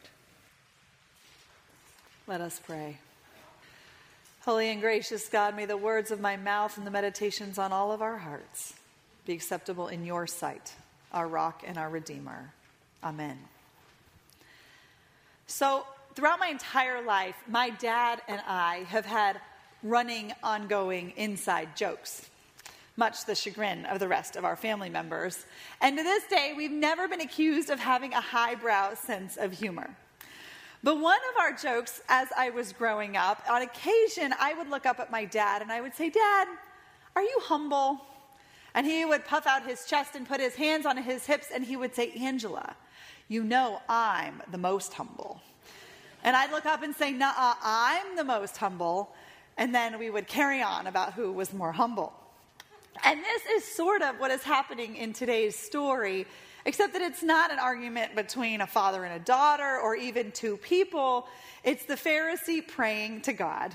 Let 2.26 2.40
us 2.40 2.62
pray. 2.66 2.98
Holy 4.46 4.70
and 4.70 4.80
gracious 4.80 5.28
God, 5.28 5.56
may 5.58 5.66
the 5.66 5.76
words 5.76 6.10
of 6.10 6.22
my 6.22 6.38
mouth 6.38 6.78
and 6.78 6.88
the 6.88 6.92
meditations 6.92 7.60
on 7.60 7.74
all 7.74 7.92
of 7.92 8.02
our 8.02 8.18
hearts 8.18 8.74
be 9.26 9.34
acceptable 9.34 9.90
in 9.90 10.06
your 10.06 10.26
sight, 10.26 10.74
our 11.12 11.28
rock 11.28 11.64
and 11.68 11.78
our 11.78 11.90
redeemer. 11.90 12.54
Amen. 13.04 13.38
So, 15.48 15.86
throughout 16.16 16.40
my 16.40 16.48
entire 16.48 17.04
life, 17.04 17.36
my 17.48 17.72
dad 17.72 18.22
and 18.30 18.42
I 18.48 18.86
have 18.88 19.06
had 19.06 19.42
running, 19.84 20.32
ongoing 20.42 21.12
inside 21.18 21.76
jokes 21.76 22.31
much 22.98 23.26
the 23.26 23.36
chagrin 23.36 23.86
of 23.86 24.00
the 24.00 24.08
rest 24.08 24.36
of 24.36 24.46
our 24.46 24.56
family 24.56 24.90
members. 24.90 25.46
And 25.82 25.98
to 25.98 26.04
this 26.04 26.24
day, 26.26 26.54
we've 26.56 26.72
never 26.72 27.08
been 27.08 27.22
accused 27.22 27.70
of 27.70 27.80
having 27.80 28.14
a 28.14 28.22
highbrow 28.22 28.96
sense 28.96 29.38
of 29.38 29.52
humor. 29.52 29.96
But 30.84 31.00
one 31.00 31.20
of 31.32 31.40
our 31.40 31.54
jokes 31.54 32.02
as 32.10 32.30
I 32.36 32.50
was 32.50 32.74
growing 32.74 33.16
up, 33.16 33.44
on 33.50 33.62
occasion, 33.62 34.34
I 34.40 34.54
would 34.56 34.70
look 34.70 34.86
up 34.86 35.00
at 35.00 35.12
my 35.12 35.26
dad 35.26 35.62
and 35.62 35.72
I 35.72 35.80
would 35.80 35.94
say, 35.94 36.10
Dad, 36.10 36.48
are 37.16 37.22
you 37.22 37.40
humble? 37.44 38.02
And 38.74 38.88
he 38.88 39.06
would 39.06 39.26
puff 39.26 39.46
out 39.46 39.66
his 39.66 39.86
chest 39.86 40.16
and 40.16 40.28
put 40.28 40.40
his 40.40 40.56
hands 40.56 40.86
on 40.86 40.98
his 40.98 41.26
hips 41.26 41.48
and 41.54 41.64
he 41.64 41.78
would 41.78 41.94
say, 41.94 42.12
Angela, 42.12 42.76
you 43.28 43.44
know 43.44 43.82
I'm 43.88 44.42
the 44.52 44.58
most 44.58 44.94
humble. 44.94 45.42
And 46.24 46.36
I'd 46.36 46.52
look 46.52 46.66
up 46.66 46.84
and 46.84 46.96
say, 46.96 47.12
Nah, 47.12 47.34
I'm 47.36 48.16
the 48.16 48.24
most 48.24 48.58
humble. 48.58 49.14
And 49.58 49.76
then 49.76 50.00
we 50.00 50.10
would 50.10 50.28
carry 50.28 50.62
on 50.62 50.88
about 50.88 51.14
who 51.14 51.32
was 51.32 51.54
more 51.54 51.74
humble. 51.74 52.14
And 53.04 53.24
this 53.24 53.44
is 53.46 53.64
sort 53.64 54.02
of 54.02 54.20
what 54.20 54.32
is 54.32 54.44
happening 54.44 54.96
in 54.96 55.14
today's 55.14 55.56
story, 55.56 56.26
except 56.66 56.94
that 56.94 57.02
it's 57.02 57.24
not 57.24 57.52
an 57.52 57.60
argument 57.60 58.16
between 58.16 58.62
a 58.62 58.68
father 58.68 59.04
and 59.04 59.20
a 59.20 59.26
daughter 59.26 59.80
or 59.80 59.96
even 59.96 60.32
two 60.32 60.58
people. 60.58 61.28
It's 61.64 61.86
the 61.86 61.96
Pharisee 61.96 62.68
praying 62.68 63.22
to 63.22 63.34
God. 63.34 63.74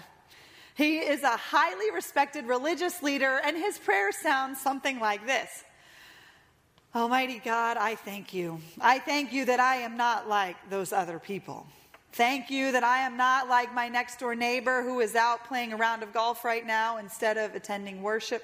He 0.74 0.98
is 0.98 1.22
a 1.22 1.36
highly 1.36 1.90
respected 1.90 2.46
religious 2.46 3.02
leader, 3.02 3.40
and 3.42 3.56
his 3.56 3.78
prayer 3.78 4.12
sounds 4.12 4.60
something 4.60 5.00
like 5.00 5.26
this 5.26 5.64
Almighty 6.94 7.42
God, 7.44 7.76
I 7.76 7.94
thank 7.94 8.32
you. 8.32 8.60
I 8.80 8.98
thank 8.98 9.32
you 9.32 9.44
that 9.46 9.60
I 9.60 9.76
am 9.76 9.96
not 9.96 10.28
like 10.28 10.56
those 10.70 10.92
other 10.92 11.18
people. 11.18 11.66
Thank 12.12 12.48
you 12.48 12.72
that 12.72 12.84
I 12.84 13.00
am 13.00 13.18
not 13.18 13.48
like 13.50 13.74
my 13.74 13.88
next 13.88 14.18
door 14.18 14.34
neighbor 14.34 14.82
who 14.82 15.00
is 15.00 15.14
out 15.14 15.44
playing 15.44 15.74
a 15.74 15.76
round 15.76 16.02
of 16.02 16.14
golf 16.14 16.42
right 16.42 16.66
now 16.66 16.96
instead 16.96 17.36
of 17.36 17.54
attending 17.54 18.02
worship. 18.02 18.42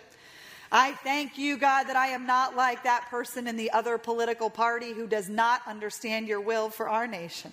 I 0.74 0.92
thank 0.92 1.36
you, 1.36 1.58
God, 1.58 1.84
that 1.84 1.96
I 1.96 2.08
am 2.08 2.24
not 2.24 2.56
like 2.56 2.84
that 2.84 3.08
person 3.10 3.46
in 3.46 3.58
the 3.58 3.70
other 3.72 3.98
political 3.98 4.48
party 4.48 4.94
who 4.94 5.06
does 5.06 5.28
not 5.28 5.60
understand 5.66 6.26
your 6.26 6.40
will 6.40 6.70
for 6.70 6.88
our 6.88 7.06
nation. 7.06 7.52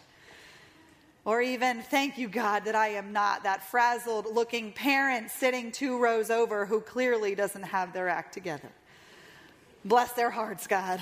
Or 1.25 1.41
even, 1.41 1.81
thank 1.81 2.17
you, 2.17 2.29
God, 2.29 2.63
that 2.63 2.75
I 2.75 2.87
am 2.89 3.11
not 3.11 3.43
that 3.43 3.69
frazzled 3.69 4.33
looking 4.33 4.71
parent 4.71 5.31
sitting 5.31 5.73
two 5.73 6.01
rows 6.01 6.29
over 6.29 6.65
who 6.65 6.79
clearly 6.79 7.35
doesn't 7.35 7.63
have 7.63 7.91
their 7.91 8.07
act 8.07 8.33
together. 8.33 8.69
Bless 9.83 10.13
their 10.13 10.29
hearts, 10.29 10.65
God. 10.65 11.01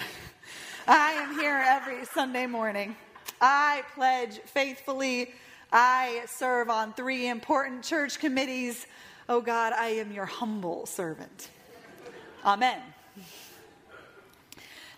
I 0.87 1.11
am 1.11 1.37
here 1.37 1.63
every 1.67 2.03
Sunday 2.05 2.47
morning. 2.47 2.95
I 3.39 3.83
pledge 3.93 4.39
faithfully. 4.39 5.33
I 5.71 6.23
serve 6.25 6.71
on 6.71 6.93
three 6.93 7.27
important 7.27 7.83
church 7.83 8.17
committees. 8.17 8.87
Oh 9.29 9.39
God, 9.39 9.73
I 9.73 9.89
am 9.89 10.11
your 10.11 10.25
humble 10.25 10.87
servant. 10.87 11.51
Amen. 12.45 12.81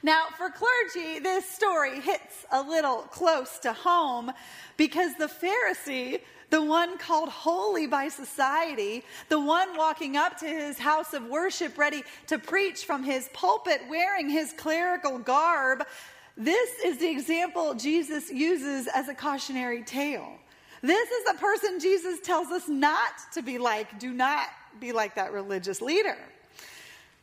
Now, 0.01 0.27
for 0.37 0.49
clergy, 0.49 1.19
this 1.19 1.45
story 1.45 1.99
hits 1.99 2.45
a 2.51 2.61
little 2.61 3.01
close 3.11 3.59
to 3.59 3.73
home 3.73 4.31
because 4.77 5.13
the 5.15 5.27
Pharisee, 5.27 6.21
the 6.49 6.63
one 6.63 6.97
called 6.97 7.29
holy 7.29 7.85
by 7.85 8.07
society, 8.07 9.03
the 9.27 9.39
one 9.39 9.75
walking 9.75 10.15
up 10.15 10.37
to 10.39 10.47
his 10.47 10.79
house 10.79 11.13
of 11.13 11.25
worship 11.25 11.77
ready 11.77 12.03
to 12.27 12.39
preach 12.39 12.85
from 12.85 13.03
his 13.03 13.29
pulpit 13.33 13.81
wearing 13.89 14.29
his 14.29 14.53
clerical 14.53 15.19
garb, 15.19 15.85
this 16.37 16.69
is 16.85 16.99
the 16.99 17.09
example 17.09 17.73
Jesus 17.73 18.31
uses 18.31 18.87
as 18.87 19.09
a 19.09 19.13
cautionary 19.13 19.83
tale. 19.83 20.31
This 20.81 21.09
is 21.09 21.25
the 21.25 21.37
person 21.37 21.81
Jesus 21.81 22.21
tells 22.21 22.47
us 22.47 22.69
not 22.69 23.11
to 23.33 23.41
be 23.41 23.57
like. 23.57 23.99
Do 23.99 24.13
not 24.13 24.47
be 24.79 24.93
like 24.93 25.15
that 25.15 25.33
religious 25.33 25.81
leader. 25.81 26.17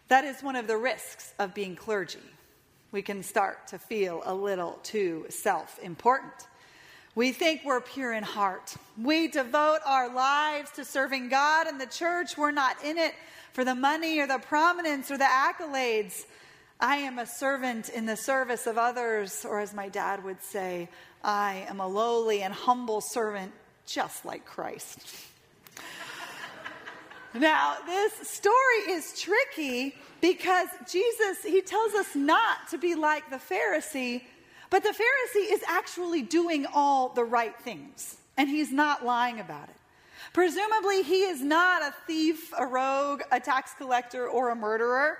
That 0.09 0.25
is 0.25 0.43
one 0.43 0.57
of 0.57 0.67
the 0.67 0.77
risks 0.77 1.33
of 1.39 1.55
being 1.55 1.75
clergy. 1.75 2.21
We 2.93 3.03
can 3.03 3.23
start 3.23 3.69
to 3.69 3.79
feel 3.79 4.23
a 4.25 4.35
little 4.35 4.79
too 4.83 5.27
self 5.29 5.79
important. 5.83 6.33
We 7.17 7.33
think 7.33 7.63
we're 7.65 7.81
pure 7.81 8.13
in 8.13 8.23
heart. 8.23 8.75
We 9.03 9.29
devote 9.29 9.81
our 9.87 10.13
lives 10.15 10.71
to 10.73 10.85
serving 10.85 11.31
God 11.31 11.67
and 11.67 11.81
the 11.81 11.87
church. 11.87 12.37
We're 12.37 12.51
not 12.51 12.85
in 12.85 12.99
it 12.99 13.15
for 13.53 13.65
the 13.65 13.75
money 13.75 14.21
or 14.21 14.27
the 14.27 14.39
prominence 14.39 15.11
or 15.11 15.17
the 15.17 15.25
accolades. 15.25 16.27
I 16.79 16.97
am 16.97 17.19
a 17.19 17.27
servant 17.27 17.89
in 17.89 18.05
the 18.05 18.17
service 18.17 18.67
of 18.67 18.77
others, 18.77 19.47
or 19.49 19.61
as 19.61 19.73
my 19.73 19.89
dad 19.89 20.23
would 20.25 20.43
say, 20.43 20.91
I 21.25 21.65
am 21.69 21.81
a 21.81 21.89
lowly 21.89 22.43
and 22.43 22.53
humble 22.53 23.01
servant 23.01 23.51
just 23.87 24.27
like 24.27 24.45
Christ. 24.45 25.09
Now, 27.39 27.77
this 27.87 28.13
story 28.29 28.91
is 28.91 29.21
tricky 29.21 29.95
because 30.21 30.69
Jesus, 30.91 31.43
he 31.43 31.61
tells 31.61 31.95
us 31.95 32.15
not 32.15 32.69
to 32.71 32.79
be 32.79 32.95
like 32.95 33.29
the 33.31 33.37
Pharisee, 33.37 34.23
but 34.71 34.83
the 34.83 34.91
Pharisee 34.91 35.53
is 35.53 35.63
actually 35.69 36.23
doing 36.23 36.67
all 36.73 37.11
the 37.11 37.25
right 37.25 37.59
things, 37.61 38.17
and 38.37 38.49
he's 38.49 38.73
not 38.73 39.05
lying 39.05 39.41
about 39.41 39.69
it. 39.69 39.77
Presumably, 40.33 41.03
he 41.03 41.23
is 41.23 41.43
not 41.43 41.83
a 41.83 41.95
thief, 42.07 42.53
a 42.59 42.67
rogue, 42.67 43.23
a 43.31 43.41
tax 43.41 43.73
collector, 43.77 44.29
or 44.29 44.51
a 44.51 44.57
murderer. 44.57 45.19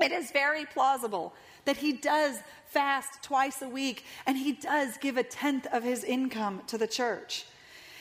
It 0.00 0.12
is 0.12 0.30
very 0.30 0.64
plausible 0.64 1.34
that 1.64 1.76
he 1.76 1.92
does 1.92 2.38
fast 2.66 3.22
twice 3.22 3.62
a 3.62 3.68
week 3.68 4.04
and 4.26 4.38
he 4.38 4.52
does 4.52 4.96
give 4.98 5.16
a 5.16 5.22
tenth 5.22 5.66
of 5.72 5.82
his 5.82 6.04
income 6.04 6.62
to 6.68 6.78
the 6.78 6.86
church. 6.86 7.46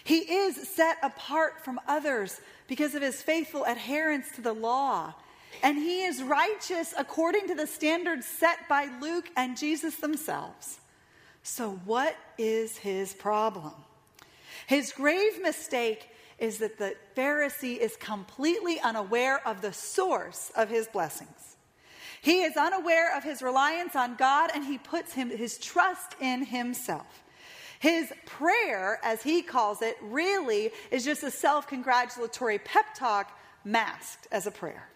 He 0.08 0.20
is 0.20 0.70
set 0.70 1.00
apart 1.04 1.66
from 1.66 1.82
others 1.86 2.40
because 2.66 2.96
of 2.96 3.02
his 3.02 3.22
faithful 3.22 3.66
adherence 3.66 4.32
to 4.36 4.42
the 4.42 4.54
law. 4.54 5.14
And 5.62 5.78
he 5.78 6.06
is 6.06 6.24
righteous 6.24 6.94
according 6.98 7.50
to 7.50 7.56
the 7.56 7.68
standards 7.68 8.26
set 8.26 8.70
by 8.70 8.88
Luke 9.02 9.30
and 9.36 9.58
Jesus 9.58 9.98
themselves. 9.98 10.80
So, 11.44 11.82
what 11.84 12.16
is 12.38 12.78
his 12.78 13.14
problem? 13.16 13.74
His 14.66 14.94
grave 14.94 15.42
mistake 15.42 16.08
is 16.40 16.60
that 16.60 16.78
the 16.78 16.96
Pharisee 17.18 17.78
is 17.78 17.98
completely 17.98 18.80
unaware 18.80 19.46
of 19.46 19.60
the 19.60 19.74
source 19.74 20.54
of 20.56 20.70
his 20.70 20.88
blessings. 20.88 21.58
He 22.22 22.44
is 22.44 22.56
unaware 22.56 23.14
of 23.18 23.26
his 23.26 23.42
reliance 23.42 23.94
on 23.94 24.16
God 24.16 24.52
and 24.56 24.64
he 24.64 24.78
puts 24.78 25.12
him, 25.12 25.32
his 25.32 25.58
trust 25.58 26.16
in 26.22 26.46
himself. 26.46 27.24
His 27.80 28.12
prayer, 28.26 29.00
as 29.04 29.22
he 29.22 29.42
calls 29.42 29.82
it, 29.82 29.98
really 30.02 30.72
is 30.92 31.06
just 31.06 31.24
a 31.24 31.32
self 31.32 31.68
congratulatory 31.68 32.60
pep 32.60 32.86
talk 32.96 33.38
masked 33.64 34.28
as 34.32 34.48
a 34.48 34.52
prayer. 34.52 34.90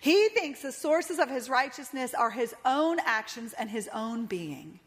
He 0.00 0.28
thinks 0.28 0.62
the 0.62 0.72
sources 0.72 1.18
of 1.18 1.28
his 1.28 1.50
righteousness 1.50 2.14
are 2.14 2.30
his 2.30 2.54
own 2.64 2.98
actions 3.04 3.54
and 3.54 3.68
his 3.68 3.88
own 3.92 4.26
being. 4.26 4.80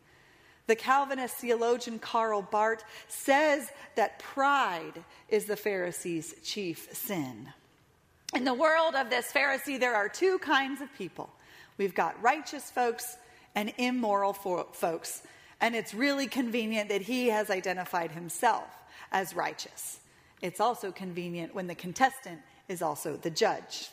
The 0.67 0.75
Calvinist 0.75 1.35
theologian 1.35 1.97
Karl 1.97 2.43
Barth 2.43 2.83
says 3.07 3.71
that 3.95 4.19
pride 4.19 5.03
is 5.27 5.45
the 5.45 5.55
Pharisee's 5.55 6.35
chief 6.43 6.87
sin. 6.93 7.49
In 8.35 8.43
the 8.43 8.53
world 8.53 8.93
of 8.93 9.09
this 9.09 9.31
Pharisee, 9.31 9.79
there 9.79 9.95
are 9.95 10.07
two 10.07 10.37
kinds 10.39 10.81
of 10.81 10.93
people 10.95 11.31
we've 11.77 11.95
got 11.95 12.21
righteous 12.21 12.69
folks 12.69 13.17
and 13.55 13.73
immoral 13.77 14.33
fo- 14.33 14.67
folks. 14.71 15.23
And 15.61 15.75
it's 15.75 15.93
really 15.93 16.27
convenient 16.27 16.89
that 16.89 17.01
he 17.01 17.27
has 17.27 17.49
identified 17.49 18.11
himself 18.11 18.67
as 19.11 19.35
righteous. 19.35 19.99
It's 20.41 20.59
also 20.59 20.91
convenient 20.91 21.53
when 21.53 21.67
the 21.67 21.75
contestant 21.75 22.39
is 22.67 22.81
also 22.81 23.17
the 23.17 23.29
judge. 23.29 23.89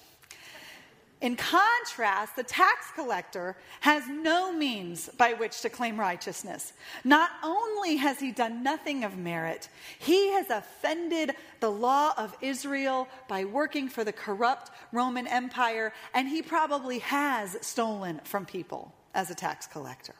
In 1.22 1.34
contrast, 1.34 2.36
the 2.36 2.42
tax 2.42 2.90
collector 2.94 3.56
has 3.80 4.06
no 4.06 4.52
means 4.52 5.08
by 5.16 5.32
which 5.32 5.62
to 5.62 5.70
claim 5.70 5.98
righteousness. 5.98 6.74
Not 7.04 7.30
only 7.42 7.96
has 7.96 8.20
he 8.20 8.32
done 8.32 8.62
nothing 8.62 9.02
of 9.02 9.16
merit, 9.16 9.70
he 9.98 10.32
has 10.32 10.50
offended 10.50 11.34
the 11.60 11.70
law 11.70 12.12
of 12.18 12.36
Israel 12.42 13.08
by 13.28 13.46
working 13.46 13.88
for 13.88 14.04
the 14.04 14.12
corrupt 14.12 14.70
Roman 14.92 15.26
Empire, 15.26 15.94
and 16.12 16.28
he 16.28 16.42
probably 16.42 16.98
has 16.98 17.56
stolen 17.62 18.20
from 18.24 18.44
people 18.44 18.92
as 19.14 19.30
a 19.30 19.34
tax 19.34 19.66
collector. 19.66 20.14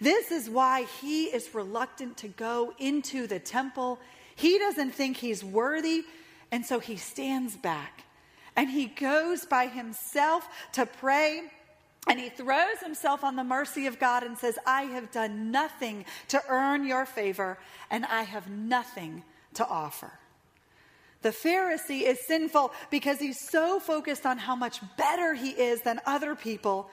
This 0.00 0.30
is 0.30 0.48
why 0.48 0.86
he 1.00 1.24
is 1.24 1.54
reluctant 1.54 2.16
to 2.18 2.28
go 2.28 2.72
into 2.78 3.26
the 3.26 3.38
temple. 3.38 3.98
He 4.36 4.58
doesn't 4.58 4.92
think 4.92 5.16
he's 5.16 5.42
worthy, 5.44 6.04
and 6.50 6.64
so 6.64 6.78
he 6.78 6.96
stands 6.96 7.56
back 7.56 8.04
and 8.58 8.68
he 8.68 8.86
goes 8.86 9.44
by 9.44 9.68
himself 9.68 10.48
to 10.72 10.84
pray. 10.84 11.42
And 12.08 12.18
he 12.18 12.28
throws 12.28 12.78
himself 12.82 13.22
on 13.22 13.36
the 13.36 13.44
mercy 13.44 13.86
of 13.86 14.00
God 14.00 14.24
and 14.24 14.36
says, 14.36 14.58
I 14.66 14.82
have 14.82 15.12
done 15.12 15.52
nothing 15.52 16.06
to 16.28 16.42
earn 16.48 16.84
your 16.84 17.06
favor, 17.06 17.58
and 17.88 18.04
I 18.06 18.22
have 18.22 18.50
nothing 18.50 19.22
to 19.54 19.64
offer. 19.64 20.10
The 21.22 21.28
Pharisee 21.28 22.02
is 22.02 22.18
sinful 22.26 22.72
because 22.90 23.20
he's 23.20 23.48
so 23.48 23.78
focused 23.78 24.26
on 24.26 24.38
how 24.38 24.56
much 24.56 24.80
better 24.96 25.34
he 25.34 25.50
is 25.50 25.82
than 25.82 26.00
other 26.04 26.34
people. 26.34 26.90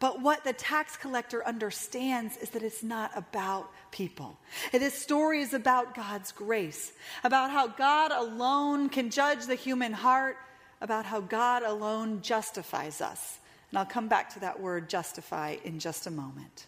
But 0.00 0.20
what 0.20 0.44
the 0.44 0.54
tax 0.54 0.96
collector 0.96 1.46
understands 1.46 2.36
is 2.38 2.50
that 2.50 2.62
it's 2.62 2.82
not 2.82 3.12
about 3.14 3.70
people. 3.92 4.38
This 4.72 4.94
story 4.94 5.42
is 5.42 5.54
about 5.54 5.94
God's 5.94 6.32
grace, 6.32 6.92
about 7.22 7.50
how 7.50 7.68
God 7.68 8.10
alone 8.10 8.88
can 8.88 9.10
judge 9.10 9.46
the 9.46 9.54
human 9.54 9.92
heart 9.92 10.36
about 10.80 11.04
how 11.04 11.20
God 11.20 11.62
alone 11.62 12.22
justifies 12.22 13.00
us. 13.00 13.38
And 13.70 13.78
I'll 13.78 13.86
come 13.86 14.08
back 14.08 14.32
to 14.34 14.40
that 14.40 14.60
word 14.60 14.88
justify 14.88 15.56
in 15.64 15.78
just 15.78 16.06
a 16.06 16.10
moment. 16.10 16.66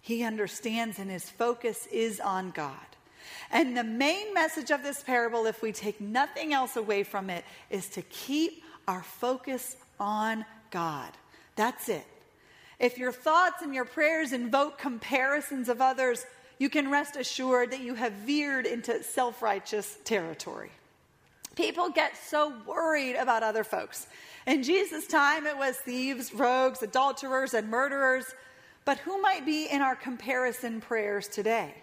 He 0.00 0.22
understands 0.22 0.98
and 0.98 1.10
his 1.10 1.28
focus 1.28 1.86
is 1.92 2.20
on 2.20 2.50
God. 2.50 2.74
And 3.50 3.76
the 3.76 3.84
main 3.84 4.32
message 4.32 4.70
of 4.70 4.82
this 4.82 5.02
parable, 5.02 5.46
if 5.46 5.62
we 5.62 5.72
take 5.72 6.00
nothing 6.00 6.52
else 6.52 6.76
away 6.76 7.02
from 7.02 7.28
it, 7.28 7.44
is 7.70 7.88
to 7.90 8.02
keep 8.02 8.62
our 8.88 9.02
focus 9.02 9.76
on 10.00 10.44
God. 10.70 11.10
That's 11.56 11.88
it. 11.88 12.06
If 12.78 12.98
your 12.98 13.12
thoughts 13.12 13.62
and 13.62 13.74
your 13.74 13.84
prayers 13.84 14.32
invoke 14.32 14.78
comparisons 14.78 15.68
of 15.68 15.80
others, 15.80 16.26
you 16.58 16.68
can 16.68 16.90
rest 16.90 17.16
assured 17.16 17.70
that 17.70 17.80
you 17.80 17.94
have 17.94 18.12
veered 18.12 18.66
into 18.66 19.02
self 19.02 19.42
righteous 19.42 19.98
territory. 20.04 20.70
People 21.54 21.88
get 21.88 22.16
so 22.16 22.52
worried 22.66 23.16
about 23.16 23.42
other 23.42 23.64
folks. 23.64 24.06
In 24.46 24.62
Jesus' 24.62 25.06
time, 25.06 25.46
it 25.46 25.56
was 25.56 25.76
thieves, 25.78 26.34
rogues, 26.34 26.82
adulterers, 26.82 27.54
and 27.54 27.70
murderers. 27.70 28.26
But 28.84 28.98
who 28.98 29.20
might 29.20 29.46
be 29.46 29.66
in 29.66 29.80
our 29.80 29.96
comparison 29.96 30.80
prayers 30.80 31.28
today? 31.28 31.74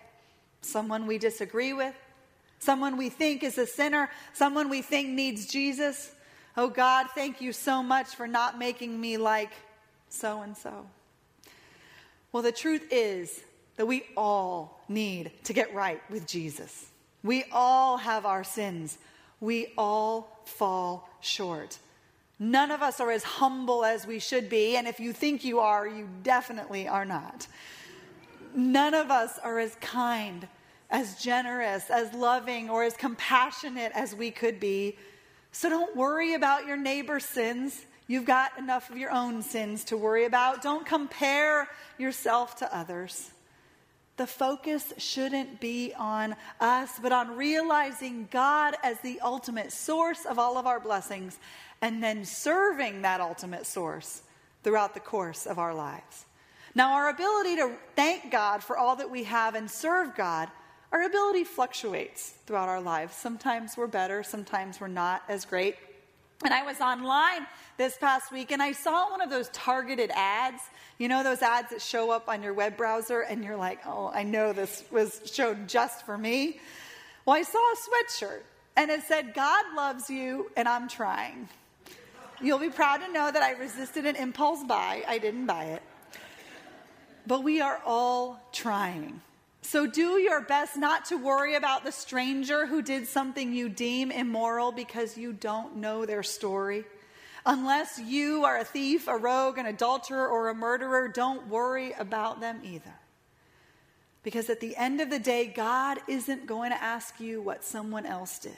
Someone 0.62 1.08
we 1.08 1.18
disagree 1.18 1.74
with? 1.74 1.96
Someone 2.60 2.96
we 2.98 3.10
think 3.10 3.44
is 3.44 3.58
a 3.58 3.68
sinner? 3.68 4.10
Someone 4.32 4.70
we 4.70 4.82
think 4.82 5.10
needs 5.10 5.48
Jesus? 5.48 6.14
Oh 6.56 6.70
God, 6.70 7.08
thank 7.16 7.42
you 7.42 7.52
so 7.52 7.84
much 7.84 8.10
for 8.10 8.28
not 8.28 8.58
making 8.58 9.02
me 9.02 9.18
like 9.18 9.52
so 10.14 10.42
and 10.42 10.56
so. 10.56 10.86
Well, 12.32 12.44
the 12.44 12.52
truth 12.52 12.88
is 12.92 13.44
that 13.76 13.86
we 13.86 14.04
all 14.16 14.82
need 14.88 15.32
to 15.46 15.54
get 15.54 15.74
right 15.74 16.02
with 16.10 16.28
Jesus. 16.28 16.88
We 17.24 17.46
all 17.52 17.98
have 17.98 18.26
our 18.26 18.44
sins 18.44 18.98
we 19.44 19.74
all 19.78 20.40
fall 20.46 21.10
short. 21.20 21.78
None 22.40 22.72
of 22.72 22.82
us 22.82 23.02
are 23.02 23.12
as 23.12 23.24
humble 23.24 23.84
as 23.84 24.08
we 24.08 24.18
should 24.18 24.50
be, 24.50 24.78
and 24.78 24.88
if 24.88 25.02
you 25.02 25.12
think 25.12 25.44
you 25.44 25.60
are, 25.60 25.86
you 25.86 26.08
definitely 26.24 26.88
are 26.88 27.04
not. 27.04 27.46
None 28.56 28.94
of 28.94 29.12
us 29.12 29.40
are 29.40 29.60
as 29.60 29.76
kind, 29.82 30.48
as 30.90 31.22
generous, 31.22 31.90
as 31.90 32.14
loving, 32.14 32.70
or 32.70 32.86
as 32.86 32.96
compassionate 32.96 33.92
as 33.94 34.16
we 34.16 34.32
could 34.32 34.62
be. 34.62 34.98
So 35.52 35.70
don't 35.70 35.94
worry 35.94 36.36
about 36.36 36.66
your 36.66 36.78
neighbor's 36.78 37.26
sins. 37.26 37.86
You've 38.08 38.26
got 38.26 38.58
enough 38.58 38.90
of 38.90 38.98
your 38.98 39.12
own 39.12 39.42
sins 39.42 39.86
to 39.86 39.98
worry 39.98 40.26
about. 40.26 40.62
Don't 40.62 40.86
compare 40.86 41.70
yourself 41.98 42.58
to 42.58 42.76
others. 42.76 43.32
The 44.18 44.28
focus 44.28 44.94
shouldn't 44.98 45.60
be 45.60 45.94
on 45.98 46.36
us, 46.60 47.00
but 47.02 47.12
on 47.12 47.36
realizing 47.36 48.28
God 48.30 48.76
as 48.84 49.00
the 49.00 49.20
ultimate 49.22 49.72
source 49.72 50.26
of 50.26 50.38
all 50.38 50.58
of 50.58 50.68
our 50.68 50.80
blessings 50.80 51.40
and 51.82 52.04
then 52.04 52.24
serving 52.24 53.02
that 53.02 53.22
ultimate 53.22 53.66
source 53.66 54.22
throughout 54.64 54.94
the 54.94 55.00
course 55.00 55.48
of 55.48 55.58
our 55.58 55.74
lives. 55.74 56.26
Now, 56.76 56.94
our 56.94 57.10
ability 57.10 57.56
to 57.58 57.72
thank 57.96 58.32
God 58.32 58.64
for 58.64 58.78
all 58.78 58.96
that 58.98 59.10
we 59.10 59.24
have 59.24 59.56
and 59.56 59.70
serve 59.70 60.16
God, 60.16 60.50
our 60.92 61.04
ability 61.04 61.44
fluctuates 61.44 62.36
throughout 62.46 62.70
our 62.70 62.82
lives. 62.82 63.16
Sometimes 63.16 63.76
we're 63.76 63.88
better, 63.88 64.22
sometimes 64.24 64.80
we're 64.80 64.88
not 64.88 65.24
as 65.28 65.46
great. 65.46 65.76
And 66.44 66.54
I 66.54 66.64
was 66.64 66.82
online 66.82 67.48
this 67.78 67.98
past 67.98 68.32
week 68.32 68.52
and 68.52 68.62
I 68.62 68.74
saw 68.74 69.10
one 69.10 69.22
of 69.22 69.30
those 69.30 69.50
targeted 69.50 70.12
ads. 70.14 70.62
You 70.98 71.08
know, 71.08 71.24
those 71.24 71.42
ads 71.42 71.70
that 71.70 71.82
show 71.82 72.12
up 72.12 72.28
on 72.28 72.44
your 72.44 72.54
web 72.54 72.76
browser 72.78 73.22
and 73.22 73.44
you're 73.44 73.58
like, 73.58 73.80
oh, 73.86 74.12
I 74.14 74.24
know 74.24 74.54
this 74.54 74.84
was 74.92 75.22
shown 75.26 75.66
just 75.68 76.06
for 76.06 76.18
me. 76.18 76.60
Well, 77.26 77.36
I 77.36 77.44
saw 77.44 77.60
a 77.60 77.76
sweatshirt 77.76 78.42
and 78.76 78.92
it 78.92 79.04
said, 79.04 79.34
God 79.34 79.66
loves 79.76 80.10
you 80.10 80.52
and 80.58 80.68
I'm 80.68 80.90
trying. 80.90 81.48
You'll 82.42 82.60
be 82.60 82.70
proud 82.70 82.98
to 82.98 83.12
know 83.12 83.32
that 83.32 83.42
I 83.42 83.52
resisted 83.52 84.06
an 84.06 84.18
impulse 84.18 84.64
buy. 84.66 85.04
I 85.08 85.18
didn't 85.18 85.46
buy 85.46 85.66
it. 85.66 85.82
But 87.26 87.44
we 87.44 87.62
are 87.62 87.80
all 87.86 88.42
trying. 88.52 89.22
So 89.64 89.88
do 89.88 90.20
your 90.20 90.42
best 90.42 90.76
not 90.76 91.06
to 91.06 91.18
worry 91.18 91.56
about 91.56 91.86
the 91.86 91.92
stranger 91.92 92.66
who 92.66 92.82
did 92.82 93.08
something 93.08 93.54
you 93.54 93.70
deem 93.70 94.12
immoral 94.12 94.74
because 94.74 95.18
you 95.18 95.32
don't 95.32 95.78
know 95.78 96.06
their 96.06 96.22
story. 96.22 96.84
Unless 97.46 98.00
you 98.00 98.44
are 98.44 98.58
a 98.58 98.66
thief, 98.66 99.08
a 99.08 99.16
rogue, 99.16 99.58
an 99.58 99.66
adulterer, 99.66 100.28
or 100.28 100.50
a 100.50 100.56
murderer, 100.56 101.08
don't 101.08 101.48
worry 101.48 101.94
about 101.98 102.42
them 102.42 102.60
either. 102.64 102.94
Because 104.22 104.50
at 104.50 104.60
the 104.60 104.76
end 104.76 105.00
of 105.00 105.10
the 105.10 105.20
day, 105.20 105.48
God 105.48 106.00
isn't 106.08 106.46
going 106.46 106.72
to 106.72 106.82
ask 106.82 107.20
you 107.20 107.42
what 107.42 107.64
someone 107.64 108.06
else 108.06 108.40
did. 108.40 108.54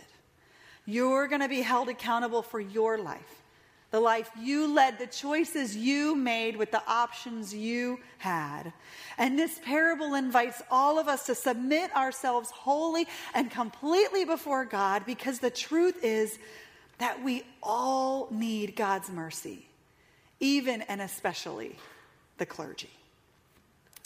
You're 0.85 1.27
going 1.27 1.41
to 1.41 1.49
be 1.49 1.61
held 1.61 1.87
accountable 1.87 2.41
for 2.41 2.59
your 2.59 2.97
life 2.97 3.44
the 3.95 4.01
life 4.01 4.29
you 4.37 4.67
led, 4.67 4.99
the 4.99 5.07
choices 5.07 5.73
you 5.73 6.17
made 6.17 6.57
with 6.57 6.69
the 6.69 6.83
options 6.85 7.53
you 7.53 7.97
had. 8.17 8.73
And 9.17 9.39
this 9.39 9.57
parable 9.63 10.15
invites 10.15 10.61
all 10.69 10.99
of 10.99 11.07
us 11.07 11.27
to 11.27 11.33
submit 11.33 11.95
ourselves 11.95 12.51
wholly 12.51 13.07
and 13.33 13.49
completely 13.49 14.25
before 14.25 14.65
God 14.65 15.05
because 15.05 15.39
the 15.39 15.49
truth 15.49 16.03
is 16.03 16.37
that 16.97 17.23
we 17.23 17.43
all 17.63 18.27
need 18.31 18.75
God's 18.75 19.09
mercy, 19.09 19.65
even 20.41 20.81
and 20.81 21.01
especially 21.01 21.77
the 22.37 22.45
clergy. 22.45 22.89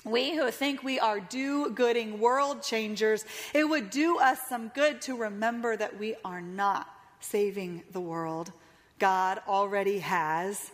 We 0.06 0.36
who 0.36 0.52
think 0.52 0.84
we 0.84 1.00
are 1.00 1.20
do 1.20 1.72
gooding 1.72 2.20
world 2.20 2.62
changers, 2.62 3.26
it 3.56 3.68
would 3.68 3.90
do 3.90 4.20
us 4.20 4.38
some 4.48 4.68
good 4.68 5.02
to 5.02 5.18
remember 5.18 5.76
that 5.76 5.98
we 5.98 6.14
are 6.24 6.42
not 6.42 6.88
saving 7.22 7.82
the 7.92 8.00
world 8.00 8.52
God 9.00 9.42
already 9.48 10.00
has. 10.00 10.72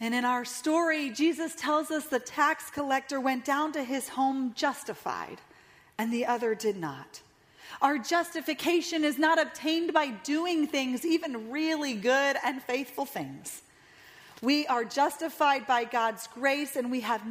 And 0.00 0.14
in 0.14 0.24
our 0.24 0.44
story, 0.44 1.10
Jesus 1.10 1.54
tells 1.54 1.90
us 1.90 2.06
the 2.06 2.18
tax 2.18 2.70
collector 2.70 3.20
went 3.20 3.44
down 3.44 3.72
to 3.72 3.84
his 3.84 4.08
home 4.08 4.52
justified, 4.54 5.40
and 5.98 6.12
the 6.12 6.26
other 6.26 6.54
did 6.54 6.76
not. 6.76 7.20
Our 7.80 7.98
justification 7.98 9.04
is 9.04 9.18
not 9.18 9.40
obtained 9.40 9.92
by 9.92 10.08
doing 10.08 10.66
things, 10.66 11.04
even 11.04 11.50
really 11.50 11.94
good 11.94 12.36
and 12.44 12.62
faithful 12.62 13.04
things. 13.04 13.62
We 14.42 14.66
are 14.66 14.84
justified 14.84 15.66
by 15.66 15.84
God's 15.84 16.26
grace 16.26 16.76
and 16.76 16.90
we 16.90 17.00
have 17.00 17.22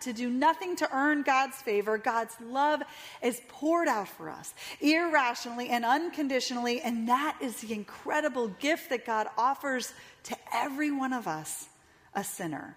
to 0.00 0.12
do 0.14 0.30
nothing 0.30 0.76
to 0.76 0.96
earn 0.96 1.22
God's 1.22 1.56
favor. 1.56 1.98
God's 1.98 2.34
love 2.42 2.82
is 3.22 3.42
poured 3.48 3.86
out 3.86 4.08
for 4.08 4.30
us 4.30 4.54
irrationally 4.80 5.68
and 5.68 5.84
unconditionally, 5.84 6.80
and 6.80 7.08
that 7.08 7.36
is 7.40 7.56
the 7.56 7.74
incredible 7.74 8.48
gift 8.48 8.88
that 8.90 9.04
God 9.04 9.26
offers 9.36 9.92
to 10.24 10.36
every 10.54 10.90
one 10.90 11.12
of 11.12 11.28
us, 11.28 11.68
a 12.14 12.24
sinner. 12.24 12.76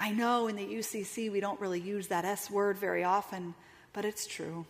I 0.00 0.10
know 0.10 0.46
in 0.46 0.56
the 0.56 0.64
UCC 0.64 1.30
we 1.30 1.40
don't 1.40 1.60
really 1.60 1.80
use 1.80 2.06
that 2.08 2.24
S 2.24 2.50
word 2.50 2.78
very 2.78 3.04
often, 3.04 3.54
but 3.92 4.06
it's 4.06 4.26
true. 4.26 4.64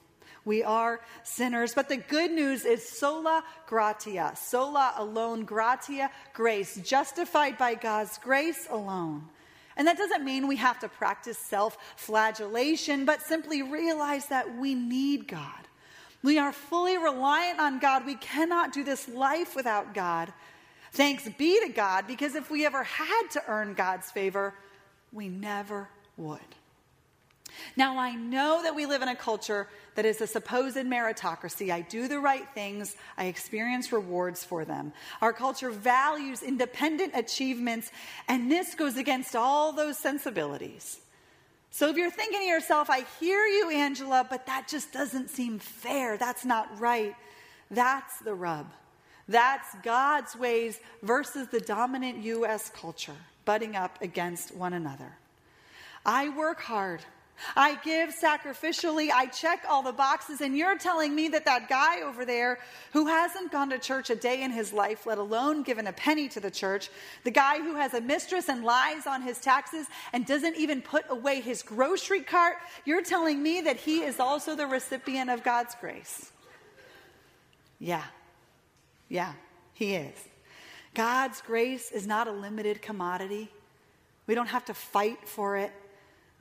We 0.45 0.63
are 0.63 1.01
sinners. 1.23 1.75
But 1.75 1.89
the 1.89 1.97
good 1.97 2.31
news 2.31 2.65
is 2.65 2.87
sola 2.87 3.45
gratia, 3.67 4.35
sola 4.37 4.95
alone, 4.97 5.45
gratia, 5.45 6.11
grace, 6.33 6.77
justified 6.85 7.59
by 7.59 7.75
God's 7.75 8.19
grace 8.19 8.67
alone. 8.71 9.25
And 9.77 9.87
that 9.87 9.97
doesn't 9.97 10.25
mean 10.25 10.49
we 10.49 10.57
have 10.57 10.81
to 10.81 10.89
practice 10.89 11.39
self 11.39 11.79
flagellation, 11.97 13.05
but 13.05 13.23
simply 13.23 13.63
realize 13.63 14.27
that 14.27 14.57
we 14.57 14.75
need 14.75 15.29
God. 15.29 15.69
We 16.23 16.39
are 16.39 16.53
fully 16.53 16.99
reliant 16.99 17.61
on 17.61 17.79
God. 17.79 18.05
We 18.05 18.17
cannot 18.17 18.73
do 18.73 18.83
this 18.83 19.09
life 19.09 19.55
without 19.55 19.95
God. 19.95 20.33
Thanks 20.93 21.29
be 21.39 21.61
to 21.61 21.69
God, 21.69 22.07
because 22.09 22.35
if 22.35 22.51
we 22.51 22.67
ever 22.67 22.83
had 22.83 23.29
to 23.33 23.43
earn 23.47 23.75
God's 23.75 24.11
favor, 24.11 24.55
we 25.13 25.29
never 25.29 25.89
would. 26.17 26.41
Now, 27.77 27.99
I 27.99 28.15
know 28.15 28.63
that 28.63 28.75
we 28.75 28.87
live 28.87 29.03
in 29.03 29.09
a 29.09 29.17
culture 29.17 29.69
that 29.95 30.05
is 30.05 30.21
a 30.21 30.27
supposed 30.27 30.77
meritocracy. 30.77 31.71
I 31.73 31.81
do 31.81 32.09
the 32.09 32.21
right 32.21 32.47
things, 32.55 32.97
I 33.17 33.27
experience 33.27 33.93
rewards 33.93 34.45
for 34.45 34.65
them. 34.65 34.93
Our 35.21 35.33
culture 35.33 35.71
values 35.71 36.43
independent 36.43 37.13
achievements, 37.15 37.91
and 38.29 38.51
this 38.51 38.75
goes 38.75 38.97
against 38.97 39.35
all 39.35 39.73
those 39.73 39.99
sensibilities. 39.99 40.99
So 41.71 41.89
if 41.89 41.97
you're 41.97 42.11
thinking 42.11 42.41
to 42.41 42.47
yourself, 42.47 42.89
I 42.91 43.05
hear 43.21 43.45
you, 43.45 43.71
Angela, 43.71 44.27
but 44.29 44.47
that 44.47 44.69
just 44.69 44.93
doesn't 44.93 45.31
seem 45.31 45.59
fair, 45.59 46.17
that's 46.17 46.45
not 46.45 46.81
right, 46.81 47.15
that's 47.71 48.19
the 48.21 48.35
rub. 48.35 48.71
That's 49.29 49.69
God's 49.83 50.35
ways 50.35 50.81
versus 51.03 51.49
the 51.49 51.61
dominant 51.61 52.25
U.S. 52.25 52.71
culture 52.71 53.17
butting 53.45 53.77
up 53.77 54.01
against 54.01 54.55
one 54.55 54.73
another. 54.73 55.19
I 56.05 56.31
work 56.31 56.61
hard. 56.61 57.03
I 57.57 57.77
give 57.77 58.11
sacrificially. 58.11 59.11
I 59.11 59.27
check 59.27 59.65
all 59.69 59.83
the 59.83 59.93
boxes. 59.93 60.41
And 60.41 60.57
you're 60.57 60.79
telling 60.79 61.15
me 61.15 61.29
that 61.29 61.45
that 61.45 61.69
guy 61.69 62.03
over 62.03 62.25
there 62.25 62.59
who 62.93 63.07
hasn't 63.07 63.53
gone 63.53 63.71
to 63.71 63.79
church 63.79 64.11
a 64.11 64.17
day 64.17 64.43
in 64.43 64.51
his 64.51 64.73
life, 64.73 65.07
let 65.07 65.19
alone 65.19 65.63
given 65.63 65.87
a 65.87 65.93
penny 65.93 66.29
to 66.29 66.41
the 66.41 66.51
church, 66.51 66.91
the 67.25 67.31
guy 67.31 67.59
who 67.59 67.75
has 67.75 67.95
a 67.95 68.01
mistress 68.01 68.49
and 68.49 68.65
lies 68.65 69.07
on 69.07 69.23
his 69.23 69.39
taxes 69.39 69.87
and 70.13 70.27
doesn't 70.27 70.57
even 70.57 70.83
put 70.83 71.05
away 71.09 71.41
his 71.41 71.63
grocery 71.63 72.21
cart, 72.21 72.57
you're 72.85 73.03
telling 73.03 73.43
me 73.43 73.61
that 73.63 73.77
he 73.77 74.01
is 74.01 74.21
also 74.21 74.55
the 74.55 74.67
recipient 74.67 75.31
of 75.31 75.43
God's 75.43 75.75
grace. 75.81 76.33
Yeah. 77.79 78.05
Yeah, 79.09 79.33
he 79.73 79.95
is. 79.95 80.15
God's 80.95 81.41
grace 81.43 81.91
is 81.91 82.07
not 82.07 82.29
a 82.29 82.33
limited 82.33 82.83
commodity. 82.83 83.51
We 84.27 84.35
don't 84.35 84.49
have 84.49 84.65
to 84.67 84.75
fight 84.75 85.27
for 85.27 85.57
it. 85.57 85.73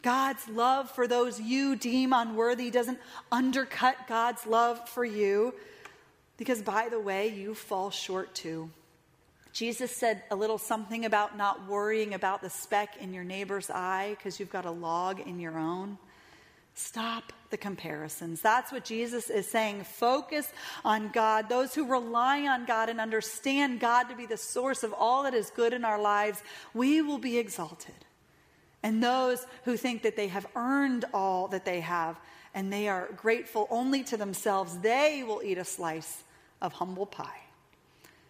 God's 0.01 0.47
love 0.47 0.91
for 0.91 1.07
those 1.07 1.39
you 1.39 1.75
deem 1.75 2.13
unworthy 2.13 2.69
doesn't 2.69 2.99
undercut 3.31 4.07
God's 4.07 4.45
love 4.45 4.87
for 4.89 5.03
you. 5.03 5.53
Because, 6.37 6.61
by 6.61 6.89
the 6.89 6.99
way, 6.99 7.29
you 7.29 7.55
fall 7.55 7.89
short 7.89 8.35
too. 8.35 8.69
Jesus 9.53 9.89
said 9.91 10.21
a 10.29 10.35
little 10.35 10.59
something 10.59 11.05
about 11.05 11.35
not 11.35 11.67
worrying 11.67 12.13
about 12.13 12.41
the 12.41 12.49
speck 12.49 12.97
in 13.01 13.11
your 13.11 13.23
neighbor's 13.23 13.71
eye 13.71 14.15
because 14.15 14.39
you've 14.39 14.51
got 14.51 14.65
a 14.65 14.71
log 14.71 15.19
in 15.19 15.39
your 15.39 15.57
own. 15.57 15.97
Stop 16.75 17.33
the 17.49 17.57
comparisons. 17.57 18.39
That's 18.39 18.71
what 18.71 18.85
Jesus 18.85 19.31
is 19.31 19.49
saying. 19.49 19.83
Focus 19.83 20.53
on 20.85 21.09
God. 21.09 21.49
Those 21.49 21.73
who 21.73 21.87
rely 21.87 22.41
on 22.41 22.65
God 22.65 22.89
and 22.89 23.01
understand 23.01 23.79
God 23.79 24.03
to 24.09 24.15
be 24.15 24.27
the 24.27 24.37
source 24.37 24.83
of 24.83 24.93
all 24.93 25.23
that 25.23 25.33
is 25.33 25.49
good 25.49 25.73
in 25.73 25.83
our 25.83 25.99
lives, 25.99 26.43
we 26.75 27.01
will 27.01 27.17
be 27.17 27.39
exalted. 27.39 27.95
And 28.87 29.03
those 29.03 29.45
who 29.65 29.75
think 29.75 30.03
that 30.03 30.15
they 30.15 30.29
have 30.29 30.47
earned 30.55 31.03
all 31.13 31.49
that 31.49 31.65
they 31.65 31.81
have 31.81 32.17
and 32.53 32.71
they 32.71 32.87
are 32.87 33.09
grateful 33.17 33.67
only 33.69 34.01
to 34.05 34.15
themselves, 34.15 34.77
they 34.77 35.25
will 35.27 35.41
eat 35.43 35.57
a 35.57 35.65
slice 35.65 36.23
of 36.61 36.71
humble 36.71 37.05
pie. 37.05 37.41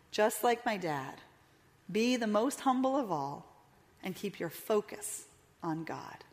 Just 0.09 0.43
like 0.43 0.65
my 0.65 0.75
dad, 0.75 1.13
be 1.91 2.15
the 2.15 2.25
most 2.25 2.61
humble 2.61 2.97
of 2.97 3.11
all 3.11 3.45
and 4.03 4.15
keep 4.15 4.39
your 4.39 4.49
focus 4.49 5.25
on 5.61 5.83
God. 5.83 6.23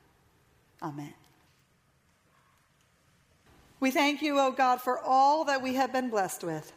Amen. 0.82 1.12
We 3.78 3.90
thank 3.90 4.22
you, 4.22 4.40
O 4.40 4.52
God, 4.52 4.80
for 4.80 4.98
all 4.98 5.44
that 5.44 5.60
we 5.60 5.74
have 5.74 5.92
been 5.92 6.08
blessed 6.08 6.44
with. 6.44 6.72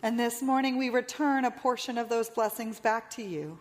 And 0.00 0.16
this 0.16 0.42
morning 0.42 0.78
we 0.78 0.90
return 0.90 1.44
a 1.44 1.50
portion 1.50 1.98
of 1.98 2.08
those 2.08 2.30
blessings 2.30 2.78
back 2.78 3.10
to 3.10 3.22
you. 3.24 3.58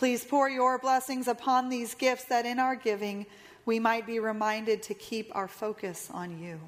Please 0.00 0.24
pour 0.24 0.48
your 0.48 0.78
blessings 0.78 1.28
upon 1.28 1.68
these 1.68 1.92
gifts 1.92 2.24
that 2.24 2.46
in 2.46 2.58
our 2.58 2.74
giving 2.74 3.26
we 3.66 3.78
might 3.78 4.06
be 4.06 4.18
reminded 4.18 4.82
to 4.84 4.94
keep 4.94 5.30
our 5.36 5.46
focus 5.46 6.08
on 6.10 6.42
you. 6.42 6.58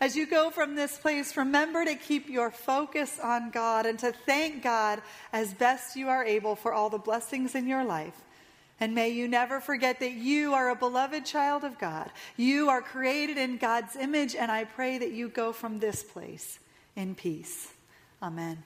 As 0.00 0.16
you 0.16 0.26
go 0.26 0.48
from 0.48 0.76
this 0.76 0.96
place, 0.96 1.36
remember 1.36 1.84
to 1.84 1.94
keep 1.94 2.30
your 2.30 2.50
focus 2.50 3.20
on 3.22 3.50
God 3.50 3.84
and 3.84 3.98
to 3.98 4.12
thank 4.12 4.62
God 4.62 5.02
as 5.34 5.52
best 5.52 5.94
you 5.94 6.08
are 6.08 6.24
able 6.24 6.56
for 6.56 6.72
all 6.72 6.88
the 6.88 6.96
blessings 6.96 7.54
in 7.54 7.66
your 7.66 7.84
life. 7.84 8.18
And 8.80 8.94
may 8.94 9.10
you 9.10 9.28
never 9.28 9.60
forget 9.60 10.00
that 10.00 10.12
you 10.12 10.54
are 10.54 10.70
a 10.70 10.74
beloved 10.74 11.26
child 11.26 11.64
of 11.64 11.78
God. 11.78 12.10
You 12.38 12.70
are 12.70 12.80
created 12.80 13.36
in 13.36 13.58
God's 13.58 13.94
image, 13.94 14.34
and 14.34 14.50
I 14.50 14.64
pray 14.64 14.96
that 14.96 15.12
you 15.12 15.28
go 15.28 15.52
from 15.52 15.80
this 15.80 16.02
place 16.02 16.60
in 16.96 17.14
peace. 17.14 17.74
Amen. 18.22 18.62